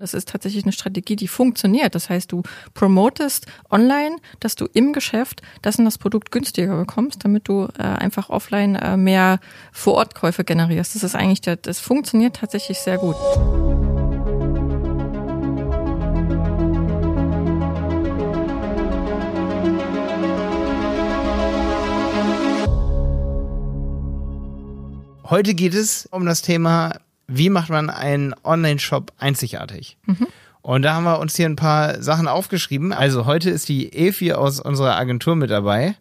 Das 0.00 0.14
ist 0.14 0.28
tatsächlich 0.28 0.62
eine 0.62 0.70
Strategie, 0.70 1.16
die 1.16 1.26
funktioniert. 1.26 1.96
Das 1.96 2.08
heißt, 2.08 2.30
du 2.30 2.44
promotest 2.72 3.46
online, 3.68 4.18
dass 4.38 4.54
du 4.54 4.66
im 4.72 4.92
Geschäft 4.92 5.42
das 5.60 5.76
und 5.76 5.86
das 5.86 5.98
Produkt 5.98 6.30
günstiger 6.30 6.76
bekommst, 6.76 7.24
damit 7.24 7.48
du 7.48 7.66
äh, 7.76 7.82
einfach 7.82 8.30
offline 8.30 8.76
äh, 8.76 8.96
mehr 8.96 9.40
Vorortkäufe 9.72 10.44
generierst. 10.44 10.94
Das 10.94 11.02
ist 11.02 11.16
eigentlich, 11.16 11.40
der, 11.40 11.56
das 11.56 11.80
funktioniert 11.80 12.36
tatsächlich 12.36 12.78
sehr 12.78 12.98
gut. 12.98 13.16
Heute 25.24 25.54
geht 25.54 25.74
es 25.74 26.06
um 26.12 26.24
das 26.24 26.42
Thema 26.42 27.00
wie 27.28 27.50
macht 27.50 27.68
man 27.68 27.90
einen 27.90 28.34
Online-Shop 28.42 29.12
einzigartig? 29.18 29.98
Mhm. 30.06 30.26
Und 30.62 30.82
da 30.82 30.94
haben 30.94 31.04
wir 31.04 31.18
uns 31.18 31.36
hier 31.36 31.46
ein 31.46 31.56
paar 31.56 32.02
Sachen 32.02 32.26
aufgeschrieben. 32.26 32.92
Also 32.92 33.26
heute 33.26 33.50
ist 33.50 33.68
die 33.68 33.92
Efi 33.92 34.32
aus 34.32 34.60
unserer 34.60 34.96
Agentur 34.96 35.36
mit 35.36 35.50
dabei. 35.50 35.94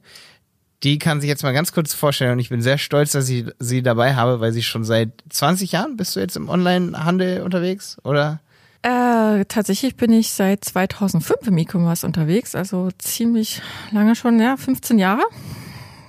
Die 0.84 1.00
kann 1.00 1.22
sich 1.22 1.28
jetzt 1.28 1.44
mal 1.44 1.54
ganz 1.54 1.72
kurz 1.72 1.94
vorstellen 1.94 2.34
und 2.34 2.40
ich 2.40 2.50
bin 2.50 2.62
sehr 2.62 2.78
stolz, 2.78 3.12
dass 3.12 3.30
ich 3.30 3.46
sie 3.60 3.82
dabei 3.82 4.16
habe, 4.16 4.40
weil 4.40 4.52
sie 4.54 4.64
schon 4.64 4.84
seit 4.84 5.10
20 5.30 5.72
Jahren 5.72 5.98
bist 5.98 6.16
du 6.16 6.20
jetzt 6.20 6.36
im 6.36 6.50
Online-Handel 6.50 7.42
unterwegs, 7.42 7.98
oder? 8.04 8.40
Äh, 8.84 9.46
tatsächlich 9.46 9.96
bin 9.96 10.14
ich 10.14 10.32
seit 10.32 10.64
2005 10.64 11.48
im 11.48 11.58
E-Commerce 11.58 12.06
unterwegs, 12.06 12.54
also 12.54 12.90
ziemlich 13.00 13.62
lange 13.92 14.16
schon, 14.16 14.40
ja, 14.40 14.56
15 14.56 15.00
Jahre 15.00 15.24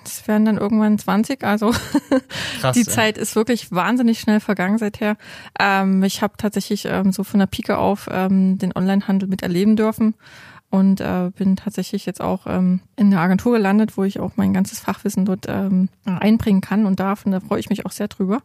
es 0.09 0.29
werden 0.29 0.45
dann 0.45 0.57
irgendwann 0.57 0.98
20. 0.98 1.45
Also 1.45 1.73
Krass, 2.61 2.75
die. 2.75 2.85
Zeit 2.85 3.19
ist 3.19 3.37
wirklich 3.37 3.71
wahnsinnig 3.71 4.21
schnell 4.21 4.41
vergangen 4.41 4.79
seither. 4.79 5.17
Ähm, 5.59 6.03
ich 6.03 6.23
habe 6.23 6.34
tatsächlich 6.37 6.87
ähm, 6.87 7.12
so 7.12 7.25
von 7.25 7.41
der 7.41 7.47
Pike 7.47 7.79
auf 7.79 8.09
ähm, 8.11 8.59
den 8.59 8.73
Onlinehandel 8.75 9.29
miterleben 9.29 9.77
dürfen 9.77 10.15
und 10.71 11.01
äh, 11.01 11.31
bin 11.34 11.57
tatsächlich 11.57 12.05
jetzt 12.05 12.20
auch 12.20 12.47
ähm, 12.47 12.81
in 12.97 13.11
der 13.11 13.20
Agentur 13.20 13.55
gelandet, 13.55 13.97
wo 13.97 14.05
ich 14.05 14.20
auch 14.20 14.33
mein 14.37 14.53
ganzes 14.53 14.81
Fachwissen 14.81 15.25
dort 15.25 15.47
ähm, 15.48 15.89
einbringen 16.05 16.61
kann 16.61 16.84
und 16.84 17.00
darf. 17.00 17.25
Und 17.25 17.33
da 17.33 17.41
freue 17.41 17.61
ich 17.61 17.70
mich 17.70 17.87
auch 17.87 17.91
sehr 17.91 18.09
drüber. 18.09 18.43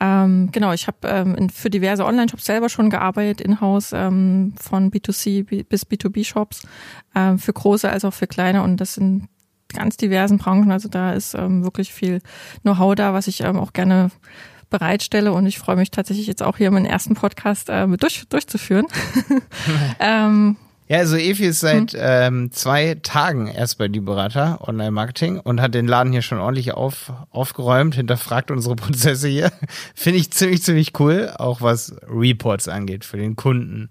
Ähm, 0.00 0.48
genau, 0.50 0.72
ich 0.72 0.88
habe 0.88 1.06
ähm, 1.06 1.48
für 1.50 1.70
diverse 1.70 2.04
Online-Shops 2.04 2.44
selber 2.44 2.68
schon 2.68 2.90
gearbeitet, 2.90 3.40
in-house, 3.40 3.92
ähm, 3.92 4.54
von 4.58 4.90
B2C 4.90 5.64
bis 5.64 5.86
B2B-Shops, 5.86 6.66
ähm, 7.14 7.38
für 7.38 7.52
große 7.52 7.88
als 7.88 8.04
auch 8.04 8.14
für 8.14 8.26
kleine. 8.26 8.64
Und 8.64 8.78
das 8.78 8.94
sind 8.94 9.28
ganz 9.72 9.96
diversen 9.96 10.38
Branchen. 10.38 10.70
Also 10.70 10.88
da 10.88 11.12
ist 11.12 11.34
ähm, 11.34 11.64
wirklich 11.64 11.92
viel 11.92 12.20
Know-how 12.62 12.94
da, 12.94 13.12
was 13.12 13.26
ich 13.26 13.42
ähm, 13.42 13.58
auch 13.58 13.72
gerne 13.72 14.10
bereitstelle 14.70 15.32
und 15.32 15.46
ich 15.46 15.58
freue 15.58 15.76
mich 15.76 15.90
tatsächlich 15.90 16.26
jetzt 16.26 16.42
auch 16.42 16.56
hier 16.56 16.70
meinen 16.70 16.86
ersten 16.86 17.14
Podcast 17.14 17.68
äh, 17.68 17.86
durch, 17.86 18.24
durchzuführen. 18.28 18.86
ähm, 20.00 20.56
ja, 20.88 20.98
also 20.98 21.16
Evi 21.16 21.46
ist 21.46 21.60
seit 21.60 21.92
hm. 21.92 22.00
ähm, 22.02 22.52
zwei 22.52 22.96
Tagen 23.02 23.46
erst 23.46 23.78
bei 23.78 23.86
Liberata 23.86 24.58
Online 24.60 24.90
Marketing 24.90 25.38
und 25.38 25.60
hat 25.60 25.74
den 25.74 25.86
Laden 25.86 26.12
hier 26.12 26.20
schon 26.22 26.38
ordentlich 26.38 26.72
auf, 26.72 27.12
aufgeräumt, 27.30 27.94
hinterfragt 27.94 28.50
unsere 28.50 28.76
Prozesse 28.76 29.28
hier. 29.28 29.52
Finde 29.94 30.18
ich 30.18 30.32
ziemlich, 30.32 30.62
ziemlich 30.62 30.98
cool, 31.00 31.32
auch 31.38 31.62
was 31.62 31.94
Reports 32.08 32.68
angeht 32.68 33.04
für 33.04 33.16
den 33.16 33.36
Kunden, 33.36 33.88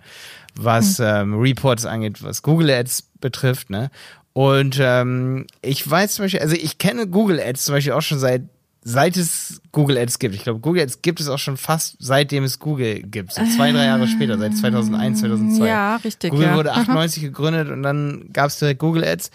was 0.56 1.00
hm. 1.00 1.06
ähm, 1.08 1.40
Reports 1.40 1.86
angeht, 1.86 2.24
was 2.24 2.44
Google 2.44 2.70
Ads 2.70 3.10
betrifft, 3.20 3.70
ne? 3.70 3.90
Und 4.34 4.78
ähm, 4.80 5.48
ich 5.62 5.90
weiß 5.90 6.16
zum 6.16 6.26
Beispiel, 6.26 6.40
also 6.40 6.56
ich 6.56 6.78
kenne 6.78 7.08
Google 7.08 7.40
Ads 7.40 7.66
zum 7.66 7.76
Beispiel 7.76 7.94
auch 7.94 8.02
schon 8.02 8.20
seit 8.20 8.44
seit 8.84 9.16
es 9.16 9.62
Google 9.72 9.98
Ads 9.98 10.20
gibt. 10.20 10.36
Ich 10.36 10.44
glaube, 10.44 10.60
Google 10.60 10.82
Ads 10.82 11.02
gibt 11.02 11.20
es 11.20 11.28
auch 11.28 11.38
schon 11.38 11.58
fast 11.58 11.98
seitdem 12.00 12.44
es 12.44 12.60
Google 12.60 13.02
gibt. 13.04 13.34
So 13.34 13.44
zwei, 13.46 13.72
drei 13.72 13.86
Jahre 13.86 14.08
später, 14.08 14.38
seit 14.38 14.58
2001, 14.58 15.20
2002. 15.20 15.68
Ja, 15.68 15.96
richtig. 15.98 16.32
Google 16.32 16.48
ja. 16.48 16.56
wurde 16.56 16.74
98 16.74 17.22
gegründet 17.22 17.70
und 17.70 17.84
dann 17.84 18.30
gab 18.34 18.48
es 18.48 18.58
direkt 18.58 18.80
Google 18.80 19.04
Ads. 19.04 19.30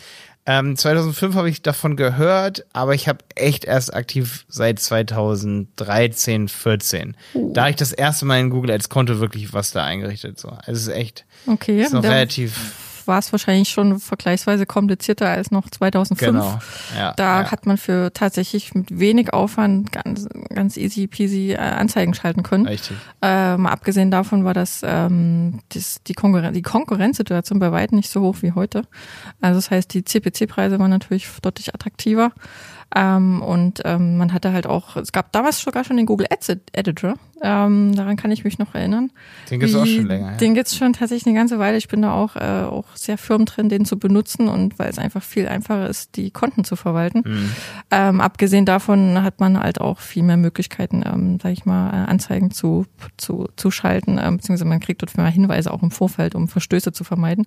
Ähm, 0.49 0.77
2005 0.77 1.35
habe 1.35 1.51
ich 1.51 1.63
davon 1.63 1.97
gehört, 1.97 2.67
aber 2.73 2.95
ich 2.95 3.09
habe 3.09 3.19
echt 3.35 3.65
erst 3.65 3.93
aktiv 3.93 4.47
seit 4.49 4.79
2013, 4.79 6.49
14. 6.49 7.17
Uh. 7.35 7.53
Da 7.53 7.62
habe 7.62 7.71
ich 7.71 7.77
das 7.77 7.93
erste 7.93 8.27
Mal 8.27 8.41
in 8.41 8.51
Google 8.51 8.71
Ads 8.71 8.89
Konto 8.89 9.19
wirklich 9.19 9.53
was 9.53 9.73
da 9.73 9.85
eingerichtet. 9.85 10.39
So, 10.39 10.49
also 10.49 10.73
es 10.73 10.83
ist 10.83 10.89
echt. 10.89 11.25
Okay. 11.47 11.83
Ist 11.83 11.93
noch 11.93 12.05
relativ 12.05 12.73
war 13.06 13.19
es 13.19 13.33
wahrscheinlich 13.33 13.69
schon 13.69 13.99
vergleichsweise 13.99 14.67
komplizierter 14.67 15.28
als 15.28 15.50
noch 15.50 15.69
2005. 15.71 16.33
Genau. 16.33 16.59
Ja, 16.97 17.12
da 17.15 17.43
ja. 17.43 17.50
hat 17.50 17.67
man 17.67 17.77
für 17.77 18.12
tatsächlich 18.12 18.75
mit 18.75 18.99
wenig 18.99 19.33
Aufwand 19.33 19.93
ganz, 19.93 20.28
ganz 20.55 20.77
easy 20.77 21.06
peasy 21.06 21.53
äh, 21.53 21.56
Anzeigen 21.56 22.15
schalten 22.15 22.43
können. 22.43 22.67
Richtig. 22.67 22.97
Äh, 23.22 23.56
mal 23.56 23.71
abgesehen 23.71 24.11
davon 24.11 24.44
war 24.44 24.55
das, 24.55 24.81
ähm, 24.84 25.61
das 25.71 26.03
die, 26.06 26.15
Konkurren 26.15 26.55
die 26.55 26.62
Konkurrenzsituation 26.62 27.59
bei 27.59 27.72
weitem 27.72 27.97
nicht 27.97 28.11
so 28.11 28.21
hoch 28.22 28.37
wie 28.41 28.53
heute. 28.53 28.83
Also 29.41 29.59
das 29.59 29.71
heißt, 29.71 29.93
die 29.94 30.05
CPC-Preise 30.05 30.78
waren 30.78 30.91
natürlich 30.91 31.28
deutlich 31.43 31.75
attraktiver. 31.75 32.33
Ähm, 32.95 33.43
und 33.43 33.83
ähm, 33.85 34.17
man 34.17 34.33
hatte 34.33 34.53
halt 34.53 34.67
auch, 34.67 34.97
es 34.97 35.13
gab 35.13 35.33
damals 35.33 35.61
sogar 35.61 35.85
schon 35.85 35.97
den 35.97 36.07
Google 36.07 36.27
Ads 36.31 36.57
Editor. 36.73 37.17
Ähm, 37.43 37.95
daran 37.95 38.17
kann 38.17 38.31
ich 38.31 38.45
mich 38.45 38.59
noch 38.59 38.75
erinnern. 38.75 39.11
Den 39.51 39.61
gibt's 39.61 39.75
Wie, 39.75 39.79
auch 39.79 39.87
schon 39.87 40.07
länger. 40.07 40.31
Ja. 40.33 40.37
Den 40.39 40.55
gibt's 40.55 40.75
schon 40.75 40.95
tatsächlich 40.95 41.27
eine 41.27 41.37
ganze 41.37 41.59
Weile. 41.59 41.77
Ich 41.77 41.89
bin 41.89 42.01
da 42.01 42.15
auch, 42.15 42.37
äh, 42.37 42.65
auch 42.65 42.87
sehr 42.95 43.19
firm 43.19 43.45
drin, 43.45 43.69
den 43.69 43.85
zu 43.85 43.99
benutzen 43.99 44.49
und 44.49 44.79
weil 44.79 44.89
es 44.89 44.99
einfach 44.99 45.23
viel 45.23 45.47
einfacher 45.47 45.89
ist, 45.89 46.17
die 46.17 46.31
Konten 46.31 46.65
zu 46.65 46.77
verwalten. 46.77 47.23
Mhm. 47.27 47.53
Ähm, 47.91 48.21
abgesehen 48.23 48.65
davon 48.65 49.23
hat 49.23 49.39
man 49.41 49.61
halt 49.61 49.81
auch 49.81 50.01
viel 50.01 50.23
mehr 50.23 50.39
Möglichkeiten, 50.39 51.03
ähm, 51.05 51.39
sag 51.43 51.53
ich 51.53 51.67
mal, 51.67 51.91
äh, 51.91 52.09
Anzeigen 52.09 52.51
zu, 52.51 52.87
zu, 53.19 53.49
zu 53.57 53.71
schalten, 53.71 54.19
ähm, 54.19 54.39
beziehungsweise 54.39 54.65
man 54.65 54.81
kriegt 54.81 55.03
dort 55.03 55.17
mehr 55.17 55.27
Hinweise 55.27 55.73
auch 55.73 55.83
im 55.83 55.91
Vorfeld, 55.91 56.35
um 56.35 56.49
Verstöße 56.49 56.93
zu 56.93 57.05
vermeiden. 57.05 57.47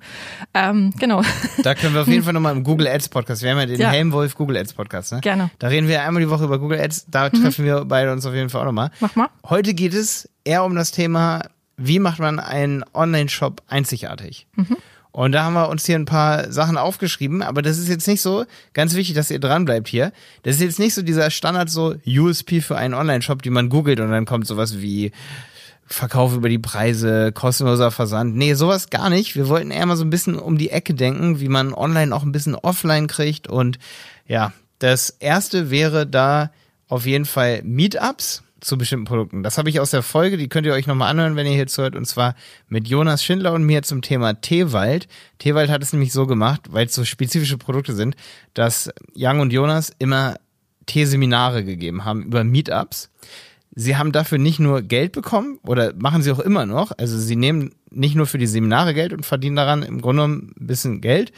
Ähm, 0.53 0.91
genau. 0.99 1.23
Da 1.63 1.73
können 1.73 1.95
wir 1.95 2.01
auf 2.01 2.07
jeden 2.07 2.23
Fall 2.25 2.33
nochmal 2.33 2.55
im 2.55 2.63
Google 2.63 2.87
Ads 2.87 3.09
Podcast, 3.09 3.41
wir 3.41 3.51
haben 3.51 3.57
ja 3.59 3.65
den 3.65 3.79
ja. 3.79 3.89
Helmwolf 3.89 4.35
Google 4.35 4.57
Ads 4.57 4.73
Podcast, 4.73 5.13
ne? 5.13 5.21
Gerne. 5.29 5.51
Da 5.59 5.67
reden 5.67 5.87
wir 5.87 6.01
einmal 6.01 6.23
die 6.23 6.29
Woche 6.31 6.45
über 6.45 6.57
Google 6.57 6.79
Ads, 6.79 7.05
da 7.07 7.29
mhm. 7.29 7.43
treffen 7.43 7.63
wir 7.63 7.85
beide 7.85 8.11
uns 8.11 8.25
auf 8.25 8.33
jeden 8.33 8.49
Fall 8.49 8.61
auch 8.61 8.65
nochmal. 8.65 8.89
Mach 8.99 9.15
mal. 9.15 9.29
Heute 9.47 9.75
geht 9.75 9.93
es 9.93 10.27
eher 10.43 10.63
um 10.63 10.73
das 10.73 10.91
Thema, 10.91 11.43
wie 11.77 11.99
macht 11.99 12.17
man 12.17 12.39
einen 12.39 12.83
Online-Shop 12.95 13.61
einzigartig? 13.67 14.47
Mhm. 14.55 14.77
Und 15.11 15.33
da 15.33 15.43
haben 15.43 15.53
wir 15.53 15.69
uns 15.69 15.85
hier 15.85 15.97
ein 15.97 16.05
paar 16.05 16.51
Sachen 16.51 16.77
aufgeschrieben, 16.77 17.43
aber 17.43 17.61
das 17.61 17.77
ist 17.77 17.89
jetzt 17.89 18.07
nicht 18.07 18.23
so, 18.23 18.45
ganz 18.73 18.95
wichtig, 18.95 19.13
dass 19.13 19.29
ihr 19.29 19.39
dran 19.39 19.65
bleibt 19.65 19.87
hier. 19.87 20.13
Das 20.41 20.55
ist 20.55 20.61
jetzt 20.61 20.79
nicht 20.79 20.95
so 20.95 21.03
dieser 21.03 21.29
Standard 21.29 21.69
so 21.69 21.93
USP 22.07 22.61
für 22.61 22.75
einen 22.75 22.95
Online-Shop, 22.95 23.43
die 23.43 23.51
man 23.51 23.69
googelt 23.69 23.99
und 23.99 24.09
dann 24.09 24.25
kommt 24.25 24.47
sowas 24.47 24.81
wie 24.81 25.11
Verkauf 25.85 26.33
über 26.33 26.49
die 26.49 26.57
Preise, 26.57 27.31
kostenloser 27.31 27.91
Versand. 27.91 28.35
Nee, 28.35 28.55
sowas 28.55 28.89
gar 28.89 29.11
nicht. 29.11 29.35
Wir 29.35 29.47
wollten 29.47 29.69
eher 29.69 29.85
mal 29.85 29.95
so 29.95 30.05
ein 30.05 30.09
bisschen 30.09 30.39
um 30.39 30.57
die 30.57 30.71
Ecke 30.71 30.95
denken, 30.95 31.39
wie 31.39 31.49
man 31.49 31.71
online 31.71 32.15
auch 32.15 32.23
ein 32.23 32.31
bisschen 32.31 32.55
offline 32.55 33.05
kriegt. 33.05 33.47
Und 33.47 33.77
ja, 34.27 34.53
das 34.79 35.09
erste 35.09 35.69
wäre 35.69 36.07
da 36.07 36.51
auf 36.87 37.05
jeden 37.05 37.25
Fall 37.25 37.61
Meetups 37.63 38.43
zu 38.61 38.77
bestimmten 38.77 39.05
Produkten. 39.05 39.43
Das 39.43 39.57
habe 39.57 39.69
ich 39.69 39.79
aus 39.79 39.91
der 39.91 40.03
Folge, 40.03 40.37
die 40.37 40.49
könnt 40.49 40.65
ihr 40.65 40.73
euch 40.73 40.87
nochmal 40.87 41.09
anhören, 41.09 41.35
wenn 41.35 41.45
ihr 41.45 41.53
hier 41.53 41.67
zuhört, 41.67 41.95
und 41.95 42.05
zwar 42.05 42.35
mit 42.67 42.87
Jonas 42.87 43.23
Schindler 43.23 43.53
und 43.53 43.63
mir 43.63 43.83
zum 43.83 44.01
Thema 44.01 44.41
Teewald. 44.41 45.07
Teewald 45.37 45.69
hat 45.69 45.81
es 45.81 45.93
nämlich 45.93 46.11
so 46.11 46.27
gemacht, 46.27 46.61
weil 46.71 46.87
es 46.87 46.95
so 46.95 47.05
spezifische 47.05 47.57
Produkte 47.57 47.93
sind, 47.93 48.15
dass 48.53 48.89
Young 49.15 49.39
und 49.39 49.53
Jonas 49.53 49.91
immer 49.99 50.35
Teeseminare 50.85 51.63
gegeben 51.63 52.03
haben 52.05 52.23
über 52.23 52.43
Meetups. 52.43 53.11
Sie 53.75 53.95
haben 53.95 54.11
dafür 54.11 54.39
nicht 54.39 54.59
nur 54.59 54.81
Geld 54.81 55.11
bekommen 55.11 55.59
oder 55.63 55.93
machen 55.95 56.21
sie 56.21 56.31
auch 56.31 56.39
immer 56.39 56.65
noch. 56.65 56.91
Also 56.97 57.17
sie 57.17 57.35
nehmen 57.35 57.75
nicht 57.91 58.15
nur 58.15 58.25
für 58.25 58.39
die 58.39 58.47
Seminare 58.47 58.93
Geld 58.93 59.13
und 59.13 59.25
verdienen 59.25 59.55
daran 59.55 59.83
im 59.83 60.01
Grunde 60.01 60.23
ein 60.23 60.53
bisschen 60.57 61.01
Geld, 61.01 61.31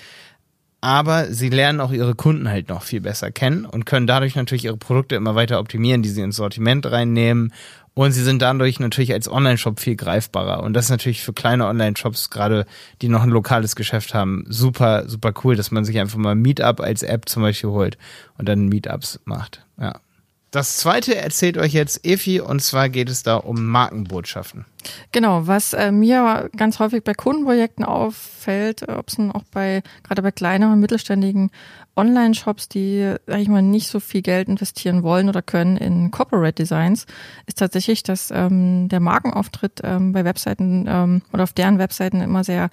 aber 0.82 1.32
sie 1.32 1.50
lernen 1.50 1.80
auch 1.80 1.92
ihre 1.92 2.16
Kunden 2.16 2.50
halt 2.50 2.70
noch 2.70 2.82
viel 2.82 3.02
besser 3.02 3.32
kennen 3.32 3.66
und 3.66 3.86
können 3.86 4.08
dadurch 4.08 4.36
natürlich 4.36 4.66
ihre 4.66 4.78
Produkte 4.78 5.16
immer 5.16 5.36
weiter 5.36 5.60
optimieren, 5.60 6.02
die 6.02 6.10
sie 6.10 6.22
ins 6.22 6.38
Sortiment 6.38 6.92
reinnehmen. 6.92 7.54
Und 7.94 8.14
sie 8.14 8.24
sind 8.24 8.42
dadurch 8.42 8.80
natürlich 8.80 9.12
als 9.12 9.30
Online-Shop 9.30 9.80
viel 9.80 9.98
greifbarer. 9.98 10.64
Und 10.64 10.74
das 10.74 10.86
ist 10.86 10.92
natürlich 10.92 11.22
für 11.22 11.34
kleine 11.34 11.68
Online-Shops, 11.68 12.30
gerade 12.30 12.66
die 13.02 13.10
noch 13.10 13.22
ein 13.22 13.30
lokales 13.30 13.76
Geschäft 13.76 14.14
haben, 14.14 14.46
super, 14.48 15.10
super 15.10 15.34
cool, 15.44 15.56
dass 15.58 15.72
man 15.72 15.84
sich 15.84 16.00
einfach 16.00 16.18
mal 16.18 16.36
Meetup 16.36 16.80
als 16.80 17.04
App 17.04 17.28
zum 17.28 17.44
Beispiel 17.44 17.70
holt 17.70 17.98
und 18.38 18.48
dann 18.48 18.70
Meetups 18.70 19.20
macht. 19.26 19.66
Ja. 19.80 20.00
Das 20.52 20.76
zweite 20.76 21.16
erzählt 21.16 21.58
euch 21.58 21.72
jetzt 21.72 22.06
Efi 22.06 22.42
und 22.42 22.62
zwar 22.62 22.90
geht 22.90 23.10
es 23.10 23.24
da 23.24 23.38
um 23.38 23.66
Markenbotschaften. 23.68 24.66
Genau, 25.14 25.48
was 25.48 25.72
äh, 25.72 25.94
mir 25.94 26.50
ganz 26.58 26.80
häufig 26.80 27.06
bei 27.06 27.14
Kundenprojekten 27.14 27.86
auffällt, 27.86 28.82
äh, 28.82 28.94
ob 28.94 29.08
es 29.08 29.18
auch 29.18 29.44
bei 29.52 29.82
gerade 30.04 30.22
bei 30.22 30.32
kleineren 30.32 30.82
mittelständigen 30.82 31.52
Online-Shops, 31.96 32.68
die, 32.70 33.16
sag 33.28 33.40
ich 33.40 33.48
mal, 33.48 33.62
nicht 33.62 33.88
so 33.88 34.00
viel 34.00 34.22
Geld 34.22 34.48
investieren 34.48 35.04
wollen 35.04 35.30
oder 35.30 35.42
können 35.42 35.78
in 35.78 36.10
Corporate 36.12 36.54
Designs, 36.54 37.06
ist 37.46 37.60
tatsächlich, 37.60 38.04
dass 38.04 38.32
ähm, 38.32 38.90
der 38.90 39.00
Markenauftritt 39.00 39.82
ähm, 39.84 40.12
bei 40.12 40.26
Webseiten 40.26 40.86
ähm, 40.88 41.22
oder 41.32 41.44
auf 41.44 41.54
deren 41.54 41.80
Webseiten 41.80 42.22
immer 42.22 42.44
sehr 42.44 42.70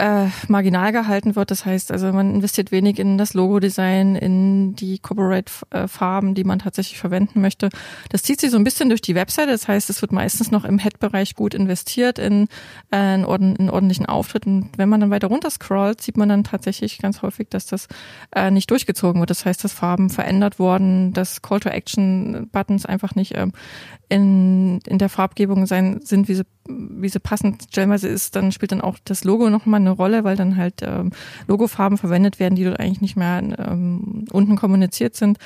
äh, 0.00 0.26
marginal 0.48 0.92
gehalten 0.92 1.36
wird. 1.36 1.50
Das 1.50 1.64
heißt, 1.64 1.92
also 1.92 2.12
man 2.12 2.34
investiert 2.34 2.72
wenig 2.72 2.98
in 2.98 3.18
das 3.18 3.34
Logo-Design, 3.34 4.16
in 4.16 4.74
die 4.74 4.98
Corporate-Farben, 4.98 6.34
die 6.34 6.44
man 6.44 6.58
tatsächlich 6.58 6.98
verwenden 7.00 7.40
möchte. 7.40 7.70
Das 8.10 8.22
zieht 8.22 8.40
sich 8.40 8.50
so 8.50 8.56
ein 8.56 8.64
bisschen 8.64 8.88
durch 8.88 9.00
die 9.00 9.14
Webseite. 9.14 9.50
Das 9.50 9.66
heißt, 9.66 9.90
es 9.90 10.00
wird 10.02 10.12
meistens 10.12 10.50
noch 10.50 10.64
im 10.64 10.78
Head-Bereich 10.78 11.34
gut 11.34 11.54
investiert 11.54 12.18
in, 12.18 12.44
äh, 12.90 12.96
einen, 12.96 13.24
orden, 13.24 13.56
einen 13.56 13.70
ordentlichen 13.70 14.06
Auftritt. 14.06 14.46
Und 14.46 14.70
wenn 14.76 14.88
man 14.88 15.00
dann 15.00 15.10
weiter 15.10 15.28
runter 15.28 15.50
scrollt, 15.50 16.00
sieht 16.00 16.16
man 16.16 16.28
dann 16.28 16.44
tatsächlich 16.44 16.98
ganz 16.98 17.22
häufig, 17.22 17.48
dass 17.48 17.66
das 17.66 17.88
äh, 18.34 18.50
nicht 18.50 18.70
durchgezogen 18.70 19.20
wird. 19.20 19.30
Das 19.30 19.44
heißt, 19.44 19.64
dass 19.64 19.72
Farben 19.72 20.10
verändert 20.10 20.58
wurden, 20.58 21.12
dass 21.12 21.42
Call-to-Action-Buttons 21.42 22.86
einfach 22.86 23.14
nicht 23.14 23.36
ähm, 23.36 23.52
in, 24.08 24.80
in 24.86 24.98
der 24.98 25.08
Farbgebung 25.08 25.66
sein 25.66 26.00
sind, 26.02 26.28
wie 26.28 26.34
sie, 26.34 26.44
wie 26.68 27.08
sie 27.08 27.18
passend 27.18 27.64
stellenweise 27.70 28.08
ist, 28.08 28.36
dann 28.36 28.52
spielt 28.52 28.72
dann 28.72 28.80
auch 28.80 28.96
das 29.04 29.24
Logo 29.24 29.50
nochmal 29.50 29.80
eine 29.80 29.90
Rolle, 29.90 30.24
weil 30.24 30.36
dann 30.36 30.56
halt 30.56 30.82
ähm, 30.82 31.10
Logofarben 31.46 31.98
verwendet 31.98 32.38
werden, 32.38 32.54
die 32.54 32.64
dort 32.64 32.78
eigentlich 32.78 33.00
nicht 33.00 33.16
mehr 33.16 33.38
ähm, 33.38 34.26
unten 34.30 34.56
kommuniziert 34.56 35.16
sind. 35.16 35.38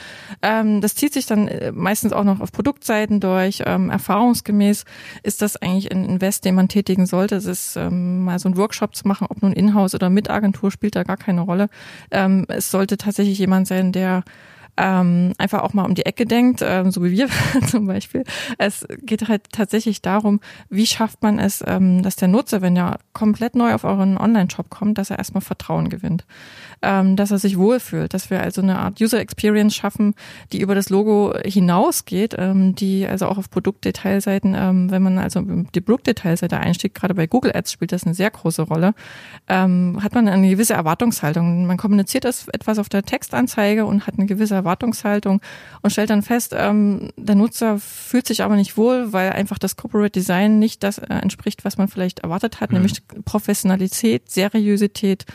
Ähm, 0.43 0.81
das 0.81 0.95
zieht 0.95 1.13
sich 1.13 1.27
dann 1.27 1.49
äh, 1.49 1.73
meistens 1.73 2.13
auch 2.13 2.25
noch 2.25 2.41
auf 2.41 2.53
Produktseiten 2.53 3.21
durch. 3.21 3.63
Ähm, 3.65 3.91
erfahrungsgemäß 3.91 4.85
ist 5.23 5.43
das 5.43 5.57
eigentlich 5.57 5.93
ein 5.93 6.05
Invest, 6.05 6.45
den 6.45 6.55
man 6.55 6.69
tätigen 6.69 7.07
sollte. 7.07 7.37
Es 7.37 7.47
ist 7.47 7.77
ähm, 7.77 8.25
mal 8.25 8.39
so 8.39 8.49
ein 8.49 8.57
Workshop 8.57 8.95
zu 8.95 9.07
machen, 9.09 9.27
ob 9.31 9.43
nun 9.43 9.53
Inhouse 9.53 9.95
oder 9.95 10.11
mit 10.11 10.31
Agentur, 10.31 10.71
spielt 10.71 10.97
da 10.97 11.05
gar 11.05 11.17
keine 11.17 11.43
Rolle. 11.43 11.69
Ähm, 12.11 12.45
es 12.49 12.71
sollte 12.71 12.97
tatsächlich 12.97 13.39
jemand 13.39 13.67
sein, 13.67 13.93
der 13.93 14.25
ähm, 14.77 15.33
einfach 15.39 15.63
auch 15.63 15.73
mal 15.73 15.85
um 15.85 15.95
die 15.95 16.07
Ecke 16.07 16.27
denkt, 16.27 16.61
ähm, 16.63 16.91
so 16.91 17.05
wie 17.05 17.13
wir 17.13 17.29
zum 17.67 17.87
Beispiel. 17.87 18.25
Es 18.59 18.87
geht 19.03 19.29
halt 19.29 19.43
tatsächlich 19.53 20.03
darum, 20.03 20.41
wie 20.69 20.87
schafft 20.87 21.23
man 21.23 21.39
es, 21.39 21.63
ähm, 21.67 22.03
dass 22.03 22.17
der 22.17 22.29
Nutzer, 22.29 22.61
wenn 22.63 22.77
er 22.77 22.99
komplett 23.13 23.55
neu 23.55 23.75
auf 23.75 23.85
euren 23.85 24.19
Online-Shop 24.19 24.71
kommt, 24.71 24.99
dass 24.99 25.11
er 25.11 25.19
erstmal 25.19 25.43
Vertrauen 25.43 25.91
gewinnt, 25.91 26.25
ähm, 26.83 27.17
dass 27.17 27.31
er 27.31 27.39
sich 27.39 27.59
wohlfühlt, 27.59 28.15
dass 28.15 28.31
wir 28.31 28.41
also 28.41 28.63
eine 28.63 28.79
Art 28.79 29.01
User 29.01 29.21
Experience 29.21 29.75
schaffen, 29.77 30.15
die 30.53 30.61
über 30.61 30.75
das 30.75 30.91
Logo 30.91 31.35
hinausgeht, 31.45 32.35
ähm, 32.37 32.75
die 32.75 33.07
also 33.07 33.27
auch 33.27 33.39
auf 33.39 33.51
Produktdetailseiten, 33.51 34.55
ähm, 34.57 34.91
wenn 34.91 35.03
man 35.03 35.19
also 35.19 35.41
die 35.41 35.81
Produktdetailseite 35.81 36.59
einsteigt, 36.59 36.97
gerade 36.97 37.15
bei 37.15 37.27
Google 37.27 37.53
Ads 37.55 37.73
spielt 37.73 37.93
das 37.93 38.05
eine 38.05 38.15
sehr 38.15 38.31
große 38.31 38.63
Rolle, 38.63 38.95
ähm, 39.49 39.99
hat 40.03 40.15
man 40.15 40.27
eine 40.29 40.49
gewisse 40.49 40.75
Erwartungshaltung. 40.75 41.67
Man 41.67 41.77
kommuniziert 41.77 42.25
das 42.25 42.49
etwas 42.49 42.79
auf 42.79 42.89
der 42.89 43.03
Textanzeige 43.03 43.87
und 43.87 44.07
hat 44.07 44.15
eine 44.19 44.27
gewisse 44.27 44.64
Erwartungshaltung 44.65 45.41
und 45.83 45.91
stellt 45.91 46.11
dann 46.11 46.23
fest, 46.23 46.55
ähm, 46.57 47.11
der 47.17 47.35
Nutzer 47.35 47.79
fühlt 47.79 48.27
sich 48.27 48.43
aber 48.43 48.57
nicht 48.57 48.77
wohl, 48.77 49.13
weil 49.13 49.31
einfach 49.31 49.59
das 49.59 49.77
Corporate 49.77 50.11
Design 50.11 50.59
nicht 50.59 50.83
das 50.83 50.99
äh, 50.99 51.15
entspricht, 51.15 51.65
was 51.65 51.77
man 51.77 51.89
vielleicht 51.89 52.21
erwartet 52.21 52.61
hat, 52.61 52.71
mhm. 52.71 52.79
nämlich 52.79 53.03
Professionalität, 53.25 54.31
Seriosität 54.31 55.27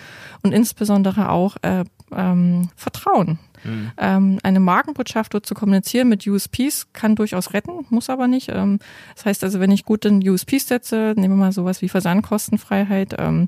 und 0.41 0.53
insbesondere 0.53 1.29
auch 1.29 1.57
äh, 1.61 1.83
ähm, 2.11 2.69
Vertrauen. 2.75 3.39
Mhm. 3.63 3.91
Ähm, 3.97 4.39
eine 4.43 4.59
Markenbotschaft 4.59 5.33
dort 5.33 5.45
zu 5.45 5.53
kommunizieren 5.53 6.09
mit 6.09 6.25
USPs 6.25 6.87
kann 6.93 7.15
durchaus 7.15 7.53
retten, 7.53 7.85
muss 7.89 8.09
aber 8.09 8.27
nicht. 8.27 8.49
Ähm, 8.49 8.79
das 9.15 9.25
heißt 9.25 9.43
also, 9.43 9.59
wenn 9.59 9.71
ich 9.71 9.85
gut 9.85 10.05
in 10.05 10.27
USPs 10.27 10.67
setze, 10.67 11.13
nehmen 11.15 11.35
wir 11.35 11.45
mal 11.45 11.51
sowas 11.51 11.81
wie 11.81 11.89
Versandkostenfreiheit, 11.89 13.15
ähm, 13.17 13.47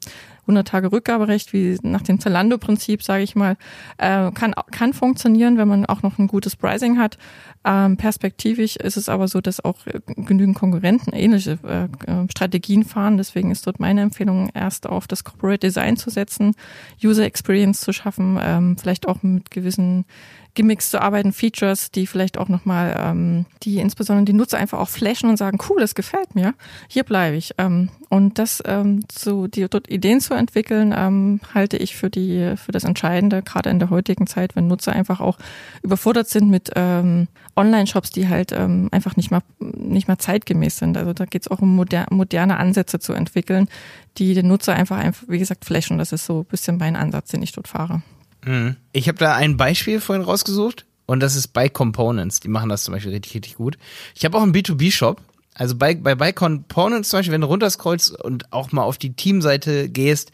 100 0.51 0.67
Tage 0.67 0.91
Rückgaberecht, 0.91 1.53
wie 1.53 1.77
nach 1.81 2.01
dem 2.01 2.19
Zalando-Prinzip, 2.19 3.01
sage 3.03 3.23
ich 3.23 3.35
mal, 3.35 3.57
äh, 3.97 4.31
kann, 4.31 4.53
kann 4.71 4.93
funktionieren, 4.93 5.57
wenn 5.57 5.67
man 5.67 5.85
auch 5.85 6.03
noch 6.03 6.19
ein 6.19 6.27
gutes 6.27 6.55
Pricing 6.55 6.99
hat. 6.99 7.17
Ähm, 7.63 7.97
perspektivisch 7.97 8.75
ist 8.75 8.97
es 8.97 9.07
aber 9.07 9.27
so, 9.27 9.39
dass 9.39 9.63
auch 9.63 9.85
äh, 9.85 9.99
genügend 10.15 10.57
Konkurrenten 10.57 11.13
ähnliche 11.13 11.59
äh, 11.63 11.83
äh, 12.11 12.27
Strategien 12.29 12.83
fahren. 12.83 13.17
Deswegen 13.17 13.51
ist 13.51 13.65
dort 13.65 13.79
meine 13.79 14.01
Empfehlung, 14.01 14.49
erst 14.53 14.87
auf 14.87 15.07
das 15.07 15.23
Corporate 15.23 15.59
Design 15.59 15.95
zu 15.95 16.09
setzen, 16.09 16.55
User 17.03 17.23
Experience 17.23 17.81
zu 17.81 17.93
schaffen, 17.93 18.39
ähm, 18.41 18.77
vielleicht 18.77 19.07
auch 19.07 19.23
mit 19.23 19.51
gewissen 19.51 20.05
Gimmicks 20.53 20.89
zu 20.89 21.01
arbeiten, 21.01 21.31
Features, 21.31 21.91
die 21.91 22.07
vielleicht 22.07 22.37
auch 22.37 22.49
nochmal, 22.49 22.95
ähm, 22.97 23.45
die 23.63 23.77
insbesondere 23.77 24.25
die 24.25 24.33
Nutzer 24.33 24.57
einfach 24.57 24.79
auch 24.79 24.89
flashen 24.89 25.29
und 25.29 25.37
sagen, 25.37 25.59
cool, 25.69 25.79
das 25.79 25.95
gefällt 25.95 26.35
mir, 26.35 26.53
hier 26.87 27.03
bleibe 27.03 27.37
ich. 27.37 27.53
Ähm, 27.57 27.89
und 28.09 28.37
das 28.37 28.61
ähm, 28.65 29.05
so 29.11 29.47
die 29.47 29.65
dort 29.69 29.89
Ideen 29.89 30.19
zu 30.19 30.33
entwickeln, 30.33 30.93
ähm, 30.95 31.39
halte 31.53 31.77
ich 31.77 31.95
für 31.95 32.09
die 32.09 32.55
für 32.57 32.73
das 32.73 32.83
Entscheidende, 32.83 33.41
gerade 33.41 33.69
in 33.69 33.79
der 33.79 33.89
heutigen 33.89 34.27
Zeit, 34.27 34.55
wenn 34.55 34.67
Nutzer 34.67 34.91
einfach 34.91 35.21
auch 35.21 35.37
überfordert 35.83 36.27
sind 36.27 36.49
mit 36.49 36.71
ähm, 36.75 37.27
Online-Shops, 37.55 38.09
die 38.09 38.27
halt 38.27 38.51
ähm, 38.51 38.89
einfach 38.91 39.15
nicht 39.15 39.31
mal 39.31 39.41
nicht 39.59 40.09
mal 40.09 40.17
zeitgemäß 40.17 40.77
sind. 40.77 40.97
Also 40.97 41.13
da 41.13 41.25
geht 41.25 41.43
es 41.43 41.47
auch 41.51 41.61
um 41.61 41.75
moder 41.75 42.07
moderne 42.09 42.57
Ansätze 42.57 42.99
zu 42.99 43.13
entwickeln, 43.13 43.69
die 44.17 44.33
den 44.33 44.47
Nutzer 44.47 44.73
einfach, 44.73 44.97
einfach 44.97 45.23
wie 45.29 45.39
gesagt, 45.39 45.63
flashen. 45.63 45.97
Das 45.97 46.11
ist 46.11 46.25
so 46.25 46.39
ein 46.39 46.45
bisschen 46.45 46.77
mein 46.77 46.97
Ansatz, 46.97 47.29
den 47.29 47.41
ich 47.41 47.53
dort 47.53 47.69
fahre. 47.69 48.01
Mhm. 48.45 48.75
Ich 48.91 49.07
habe 49.07 49.17
da 49.17 49.35
ein 49.35 49.57
Beispiel 49.57 49.99
vorhin 49.99 50.25
rausgesucht 50.25 50.85
und 51.05 51.19
das 51.19 51.35
ist 51.35 51.49
Buy 51.49 51.69
Components. 51.69 52.39
Die 52.39 52.47
machen 52.47 52.69
das 52.69 52.83
zum 52.83 52.93
Beispiel 52.93 53.11
richtig, 53.11 53.35
richtig 53.35 53.55
gut. 53.55 53.77
Ich 54.15 54.25
habe 54.25 54.37
auch 54.37 54.43
einen 54.43 54.53
B2B-Shop. 54.53 55.21
Also 55.53 55.75
bei, 55.75 55.95
bei 55.95 56.15
Buy 56.15 56.33
Components 56.33 57.09
zum 57.09 57.19
Beispiel, 57.19 57.33
wenn 57.33 57.41
du 57.41 57.47
runterscrollst 57.47 58.23
und 58.23 58.51
auch 58.53 58.71
mal 58.71 58.83
auf 58.83 58.97
die 58.97 59.13
Teamseite 59.13 59.89
gehst, 59.89 60.31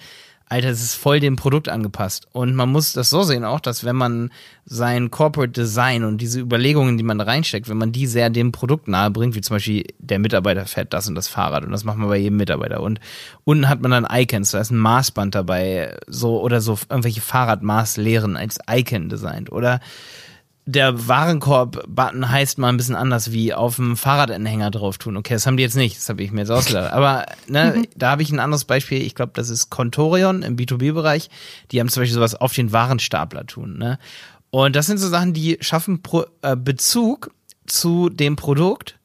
Alter, 0.50 0.70
es 0.70 0.82
ist 0.82 0.96
voll 0.96 1.20
dem 1.20 1.36
Produkt 1.36 1.68
angepasst. 1.68 2.28
Und 2.32 2.56
man 2.56 2.72
muss 2.72 2.94
das 2.94 3.10
so 3.10 3.24
sehen 3.24 3.44
auch, 3.44 3.60
dass 3.60 3.84
wenn 3.84 3.98
man 3.98 4.32
sein 4.66 5.12
Corporate 5.12 5.52
Design 5.52 6.06
und 6.06 6.20
diese 6.20 6.40
Überlegungen, 6.40 6.98
die 6.98 7.04
man 7.04 7.18
da 7.18 7.26
reinsteckt, 7.26 7.68
wenn 7.68 7.78
man 7.78 7.92
die 7.92 8.08
sehr 8.08 8.30
dem 8.30 8.54
Produkt 8.54 8.88
nahe 8.88 9.12
bringt, 9.12 9.36
wie 9.36 9.42
zum 9.42 9.58
Beispiel 9.58 9.86
der 10.00 10.20
Mitarbeiter 10.20 10.66
fährt 10.66 10.94
das 10.94 11.10
und 11.10 11.16
das 11.16 11.28
Fahrrad 11.28 11.66
und 11.66 11.72
das 11.72 11.84
macht 11.84 11.98
man 11.98 12.08
bei 12.08 12.18
jedem 12.18 12.38
Mitarbeiter. 12.38 12.82
Und 12.82 13.02
unten 13.44 13.68
hat 13.68 13.82
man 13.82 13.92
dann 13.92 14.08
Icons, 14.10 14.52
da 14.52 14.62
ist 14.62 14.72
ein 14.72 14.78
Maßband 14.78 15.36
dabei, 15.36 15.98
so 16.08 16.42
oder 16.42 16.62
so 16.62 16.80
irgendwelche 16.90 17.22
Fahrradmaßlehren 17.22 18.38
als 18.38 18.58
Icon 18.70 19.10
designt. 19.10 19.52
Oder 19.52 19.82
der 20.68 21.08
Warenkorb-Button 21.08 22.30
heißt 22.30 22.58
mal 22.58 22.68
ein 22.68 22.76
bisschen 22.76 22.96
anders 22.96 23.32
wie 23.32 23.54
auf 23.54 23.78
dem 23.78 23.96
Fahrradanhänger 23.96 24.70
drauf 24.70 24.98
tun. 24.98 25.16
Okay, 25.16 25.34
das 25.34 25.48
haben 25.48 25.56
die 25.56 25.64
jetzt 25.64 25.78
nicht, 25.78 25.96
das 25.96 26.10
habe 26.10 26.22
ich 26.22 26.34
mir 26.34 26.42
jetzt 26.42 26.52
ausgedacht. 26.52 26.92
Aber 26.92 27.26
ne, 27.48 27.74
mhm. 27.78 27.86
da 27.96 28.12
habe 28.12 28.22
ich 28.22 28.32
ein 28.32 28.42
anderes 28.42 28.66
Beispiel. 28.66 29.02
Ich 29.02 29.16
glaube, 29.16 29.32
das 29.34 29.50
ist 29.50 29.70
Contorion 29.70 30.44
im 30.44 30.58
B2B-Bereich. 30.58 31.30
Die 31.72 31.80
haben 31.80 31.88
zum 31.88 32.02
Beispiel 32.02 32.16
sowas 32.16 32.36
auf 32.36 32.54
den 32.54 32.74
Warenstapler 32.74 33.48
tun. 33.48 33.78
Ne? 33.78 33.98
Und 34.50 34.76
das 34.76 34.88
sind 34.88 34.98
so 34.98 35.08
Sachen, 35.08 35.34
die 35.34 35.58
schaffen 35.62 36.02
Pro 36.02 36.26
äh, 36.42 36.58
Bezug 36.58 37.32
zu 37.66 38.10
dem 38.10 38.36
Produkt. 38.36 39.00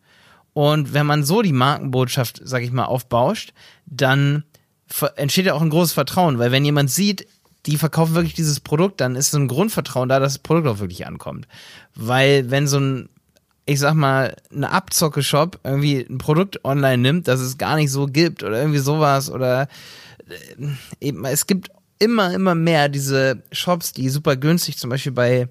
Und 0.54 0.92
wenn 0.92 1.06
man 1.06 1.22
so 1.22 1.42
die 1.42 1.52
Markenbotschaft, 1.52 2.40
sag 2.42 2.62
ich 2.64 2.72
mal, 2.72 2.86
aufbauscht, 2.86 3.54
dann 3.86 4.42
entsteht 5.14 5.46
ja 5.46 5.54
auch 5.54 5.62
ein 5.62 5.70
großes 5.70 5.92
Vertrauen, 5.92 6.40
weil 6.40 6.50
wenn 6.50 6.64
jemand 6.64 6.90
sieht, 6.90 7.26
die 7.66 7.76
verkaufen 7.76 8.14
wirklich 8.14 8.34
dieses 8.34 8.60
Produkt, 8.60 9.00
dann 9.00 9.14
ist 9.16 9.30
so 9.30 9.38
ein 9.38 9.48
Grundvertrauen 9.48 10.08
da, 10.08 10.18
dass 10.18 10.34
das 10.34 10.42
Produkt 10.42 10.66
auch 10.66 10.80
wirklich 10.80 11.06
ankommt. 11.06 11.46
Weil 11.94 12.50
wenn 12.50 12.66
so 12.66 12.78
ein, 12.78 13.08
ich 13.66 13.78
sag 13.78 13.94
mal, 13.94 14.36
ein 14.52 14.64
Abzocke-Shop 14.64 15.60
irgendwie 15.62 15.98
ein 16.08 16.18
Produkt 16.18 16.64
online 16.64 16.98
nimmt, 16.98 17.28
das 17.28 17.40
es 17.40 17.58
gar 17.58 17.76
nicht 17.76 17.90
so 17.90 18.06
gibt 18.06 18.42
oder 18.42 18.58
irgendwie 18.58 18.80
sowas 18.80 19.30
oder 19.30 19.68
äh, 20.28 20.66
eben, 21.00 21.24
es 21.24 21.46
gibt 21.46 21.70
immer, 21.98 22.34
immer 22.34 22.56
mehr 22.56 22.88
diese 22.88 23.42
Shops, 23.52 23.92
die 23.92 24.08
super 24.08 24.36
günstig 24.36 24.78
zum 24.78 24.90
Beispiel 24.90 25.12
bei 25.12 25.48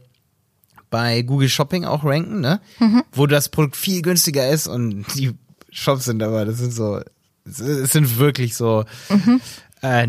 bei 0.92 1.22
Google 1.22 1.50
Shopping 1.50 1.86
auch 1.86 2.04
ranken, 2.04 2.42
ne? 2.42 2.60
Mhm. 2.80 3.04
Wo 3.14 3.26
das 3.26 3.50
Produkt 3.50 3.78
viel 3.78 4.02
günstiger 4.02 4.50
ist 4.50 4.68
und 4.68 5.06
die 5.16 5.32
Shops 5.72 6.04
sind 6.04 6.22
aber, 6.22 6.46
das 6.46 6.58
sind 6.58 6.74
so, 6.74 7.00
es 7.46 7.58
sind 7.58 8.20
wirklich 8.20 8.56
so, 8.56 8.84
mhm. 9.10 9.40
Äh, 9.82 10.08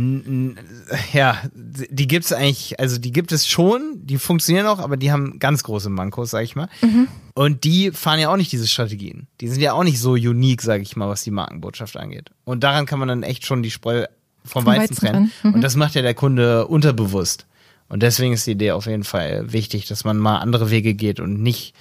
ja, 1.12 1.38
die 1.54 2.06
gibt's 2.06 2.32
eigentlich, 2.32 2.78
also 2.78 2.98
die 2.98 3.12
gibt 3.12 3.32
es 3.32 3.46
schon, 3.46 4.00
die 4.02 4.18
funktionieren 4.18 4.66
auch, 4.66 4.78
aber 4.78 4.96
die 4.96 5.10
haben 5.10 5.38
ganz 5.38 5.62
große 5.62 5.88
Mankos, 5.88 6.30
sag 6.30 6.44
ich 6.44 6.54
mal. 6.54 6.68
Mhm. 6.82 7.08
Und 7.34 7.64
die 7.64 7.90
fahren 7.90 8.20
ja 8.20 8.28
auch 8.30 8.36
nicht 8.36 8.52
diese 8.52 8.68
Strategien. 8.68 9.28
Die 9.40 9.48
sind 9.48 9.60
ja 9.60 9.72
auch 9.72 9.84
nicht 9.84 9.98
so 9.98 10.12
unique, 10.12 10.62
sag 10.62 10.82
ich 10.82 10.96
mal, 10.96 11.08
was 11.08 11.22
die 11.22 11.30
Markenbotschaft 11.30 11.96
angeht. 11.96 12.30
Und 12.44 12.62
daran 12.64 12.84
kann 12.84 12.98
man 12.98 13.08
dann 13.08 13.22
echt 13.22 13.46
schon 13.46 13.62
die 13.62 13.70
Spreu 13.70 14.06
vom, 14.44 14.64
vom 14.64 14.66
Weizen, 14.66 14.82
Weizen 14.82 14.96
trennen. 14.96 15.32
Mhm. 15.42 15.54
Und 15.54 15.60
das 15.62 15.76
macht 15.76 15.94
ja 15.94 16.02
der 16.02 16.14
Kunde 16.14 16.66
unterbewusst. 16.66 17.46
Und 17.88 18.02
deswegen 18.02 18.34
ist 18.34 18.46
die 18.46 18.52
Idee 18.52 18.72
auf 18.72 18.86
jeden 18.86 19.04
Fall 19.04 19.52
wichtig, 19.52 19.86
dass 19.86 20.04
man 20.04 20.18
mal 20.18 20.38
andere 20.38 20.70
Wege 20.70 20.94
geht 20.94 21.20
und 21.20 21.42
nicht 21.42 21.74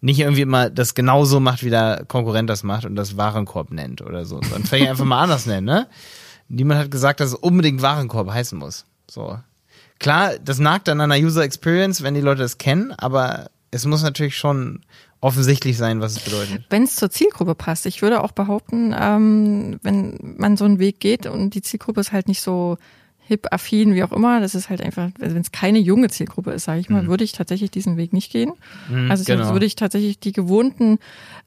nicht 0.00 0.20
irgendwie 0.20 0.42
immer 0.42 0.70
das 0.70 0.94
genauso 0.94 1.40
macht, 1.40 1.64
wie 1.64 1.70
der 1.70 2.04
Konkurrent 2.06 2.48
das 2.48 2.62
macht 2.62 2.84
und 2.84 2.94
das 2.94 3.16
Warenkorb 3.16 3.72
nennt 3.72 4.00
oder 4.00 4.24
so. 4.24 4.38
Dann 4.38 4.64
vielleicht 4.64 4.90
einfach 4.90 5.04
mal 5.04 5.22
anders 5.22 5.46
nennen, 5.46 5.66
ne? 5.66 5.88
Niemand 6.48 6.80
hat 6.80 6.90
gesagt, 6.90 7.20
dass 7.20 7.30
es 7.30 7.34
unbedingt 7.34 7.82
Warenkorb 7.82 8.30
heißen 8.30 8.58
muss. 8.58 8.84
So. 9.10 9.38
Klar, 9.98 10.38
das 10.38 10.58
nagt 10.58 10.88
an 10.88 11.00
einer 11.00 11.16
User 11.16 11.42
Experience, 11.42 12.02
wenn 12.02 12.14
die 12.14 12.20
Leute 12.20 12.42
das 12.42 12.58
kennen, 12.58 12.92
aber 12.92 13.50
es 13.70 13.84
muss 13.84 14.02
natürlich 14.02 14.36
schon 14.36 14.80
offensichtlich 15.20 15.76
sein, 15.76 16.00
was 16.00 16.12
es 16.12 16.20
bedeutet. 16.20 16.64
Wenn 16.70 16.84
es 16.84 16.96
zur 16.96 17.10
Zielgruppe 17.10 17.54
passt. 17.54 17.86
Ich 17.86 18.02
würde 18.02 18.22
auch 18.22 18.32
behaupten, 18.32 18.94
ähm, 18.98 19.80
wenn 19.82 20.34
man 20.38 20.56
so 20.56 20.64
einen 20.64 20.78
Weg 20.78 21.00
geht 21.00 21.26
und 21.26 21.54
die 21.54 21.62
Zielgruppe 21.62 22.00
ist 22.00 22.12
halt 22.12 22.28
nicht 22.28 22.40
so 22.40 22.78
hip-affin, 23.28 23.94
wie 23.94 24.02
auch 24.02 24.12
immer. 24.12 24.40
Das 24.40 24.54
ist 24.54 24.70
halt 24.70 24.80
einfach, 24.80 25.10
also 25.20 25.34
wenn 25.34 25.42
es 25.42 25.52
keine 25.52 25.78
junge 25.78 26.08
Zielgruppe 26.08 26.50
ist, 26.52 26.64
sage 26.64 26.80
ich 26.80 26.88
mal, 26.88 27.02
mhm. 27.02 27.08
würde 27.08 27.24
ich 27.24 27.32
tatsächlich 27.32 27.70
diesen 27.70 27.98
Weg 27.98 28.14
nicht 28.14 28.32
gehen. 28.32 28.52
Mhm, 28.88 29.10
also 29.10 29.22
genau. 29.24 29.52
würde 29.52 29.66
ich 29.66 29.76
tatsächlich 29.76 30.18
die 30.18 30.32
gewohnten 30.32 30.98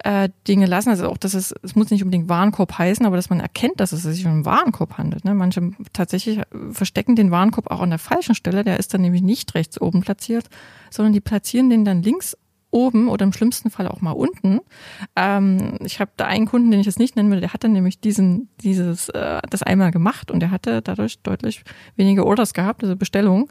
äh, 0.04 0.30
Dinge 0.48 0.68
lassen. 0.68 0.90
Also 0.90 1.10
auch, 1.10 1.18
dass 1.18 1.34
es, 1.34 1.56
es 1.64 1.76
muss 1.76 1.90
nicht 1.90 2.04
unbedingt 2.04 2.30
Warenkorb 2.30 2.78
heißen, 2.78 3.04
aber 3.04 3.16
dass 3.16 3.32
man 3.32 3.40
erkennt, 3.40 3.80
dass 3.80 3.94
es 3.94 4.04
sich 4.04 4.26
um 4.26 4.32
einen 4.32 4.46
Warenkorb 4.46 5.00
handelt. 5.00 5.26
Ne? 5.26 5.34
Manche 5.34 5.72
tatsächlich 5.92 6.40
verstecken 6.72 7.16
den 7.16 7.32
Warenkorb 7.32 7.72
auch 7.72 7.82
an 7.82 7.90
der 7.90 8.00
falschen 8.00 8.36
Stelle. 8.36 8.64
Der 8.64 8.78
ist 8.78 8.94
dann 8.94 9.02
nämlich 9.02 9.24
nicht 9.24 9.56
rechts 9.56 9.82
oben 9.82 10.02
platziert, 10.02 10.50
sondern 10.92 11.14
die 11.14 11.22
platzieren 11.22 11.72
den 11.72 11.84
dann 11.84 12.04
links 12.04 12.38
oben 12.72 13.10
oder 13.10 13.26
im 13.26 13.34
schlimmsten 13.34 13.70
Fall 13.70 13.88
auch 13.88 14.02
mal 14.02 14.12
unten. 14.12 14.62
Ähm, 15.16 15.78
ich 15.82 16.00
habe 16.00 16.12
da 16.18 16.26
einen 16.26 16.48
Kunden, 16.48 16.72
den 16.72 16.80
ich 16.80 16.86
jetzt 16.86 17.00
nicht 17.00 17.16
nennen 17.16 17.30
will, 17.32 17.42
der 17.42 17.54
hat 17.54 17.64
dann 17.64 17.74
nämlich 17.74 18.00
diesen, 18.00 18.50
dieses, 18.62 19.10
äh, 19.10 19.42
das 19.50 19.62
einmal 19.62 19.92
gemacht 19.92 20.32
und 20.32 20.40
der 20.40 20.52
hatte 20.52 20.82
dadurch 20.82 21.20
deutlich 21.22 21.64
weniger 21.96 22.26
Orders 22.26 22.54
gehabt, 22.54 22.84
also 22.84 22.96
Bestellungen, 22.96 23.48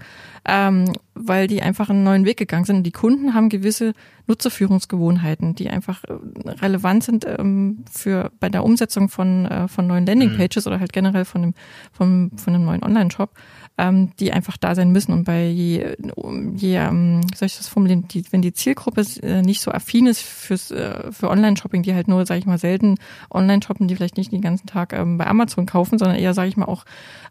ähm, 0.46 0.92
weil 1.26 1.46
die 1.46 1.62
einfach 1.62 1.90
einen 1.90 2.04
neuen 2.04 2.24
Weg 2.24 2.36
gegangen 2.36 2.64
sind. 2.64 2.76
Und 2.76 2.82
die 2.84 2.92
Kunden 2.92 3.34
haben 3.34 3.48
gewisse 3.48 3.92
Nutzerführungsgewohnheiten, 4.26 5.54
die 5.54 5.68
einfach 5.68 6.04
äh, 6.04 6.50
relevant 6.62 7.04
sind 7.04 7.26
ähm, 7.26 7.84
für 7.90 8.30
bei 8.40 8.48
der 8.48 8.64
Umsetzung 8.64 9.08
von, 9.08 9.46
äh, 9.46 9.68
von 9.68 9.86
neuen 9.86 10.06
Landingpages 10.06 10.66
mhm. 10.66 10.72
oder 10.72 10.80
halt 10.80 10.92
generell 10.92 11.24
von 11.24 11.42
dem, 11.42 11.54
von, 11.92 12.30
von 12.36 12.54
einem 12.54 12.64
neuen 12.64 12.82
Online-Shop 12.82 13.34
ähm, 13.80 14.10
die 14.20 14.32
einfach 14.32 14.58
da 14.58 14.74
sein 14.74 14.90
müssen. 14.90 15.12
Und 15.12 15.24
bei 15.24 15.46
je, 15.46 15.96
je 16.54 16.76
ähm, 16.76 17.22
soll 17.34 17.46
ich 17.46 17.56
das 17.56 17.66
formulieren, 17.68 18.06
die, 18.08 18.24
wenn 18.30 18.42
die 18.42 18.52
Zielgruppe 18.52 19.04
äh, 19.22 19.40
nicht 19.40 19.62
so 19.62 19.70
affin 19.70 20.06
ist 20.06 20.20
fürs, 20.20 20.70
äh, 20.70 21.10
für 21.10 21.30
Online-Shopping, 21.30 21.82
die 21.82 21.94
halt 21.94 22.06
nur, 22.06 22.26
sage 22.26 22.40
ich 22.40 22.46
mal, 22.46 22.58
selten 22.58 22.96
online 23.30 23.62
shoppen, 23.62 23.88
die 23.88 23.96
vielleicht 23.96 24.18
nicht 24.18 24.32
den 24.32 24.42
ganzen 24.42 24.66
Tag 24.66 24.92
ähm, 24.92 25.16
bei 25.16 25.26
Amazon 25.26 25.64
kaufen, 25.64 25.98
sondern 25.98 26.18
eher, 26.18 26.34
sage 26.34 26.48
ich 26.48 26.58
mal, 26.58 26.66
auch 26.66 26.84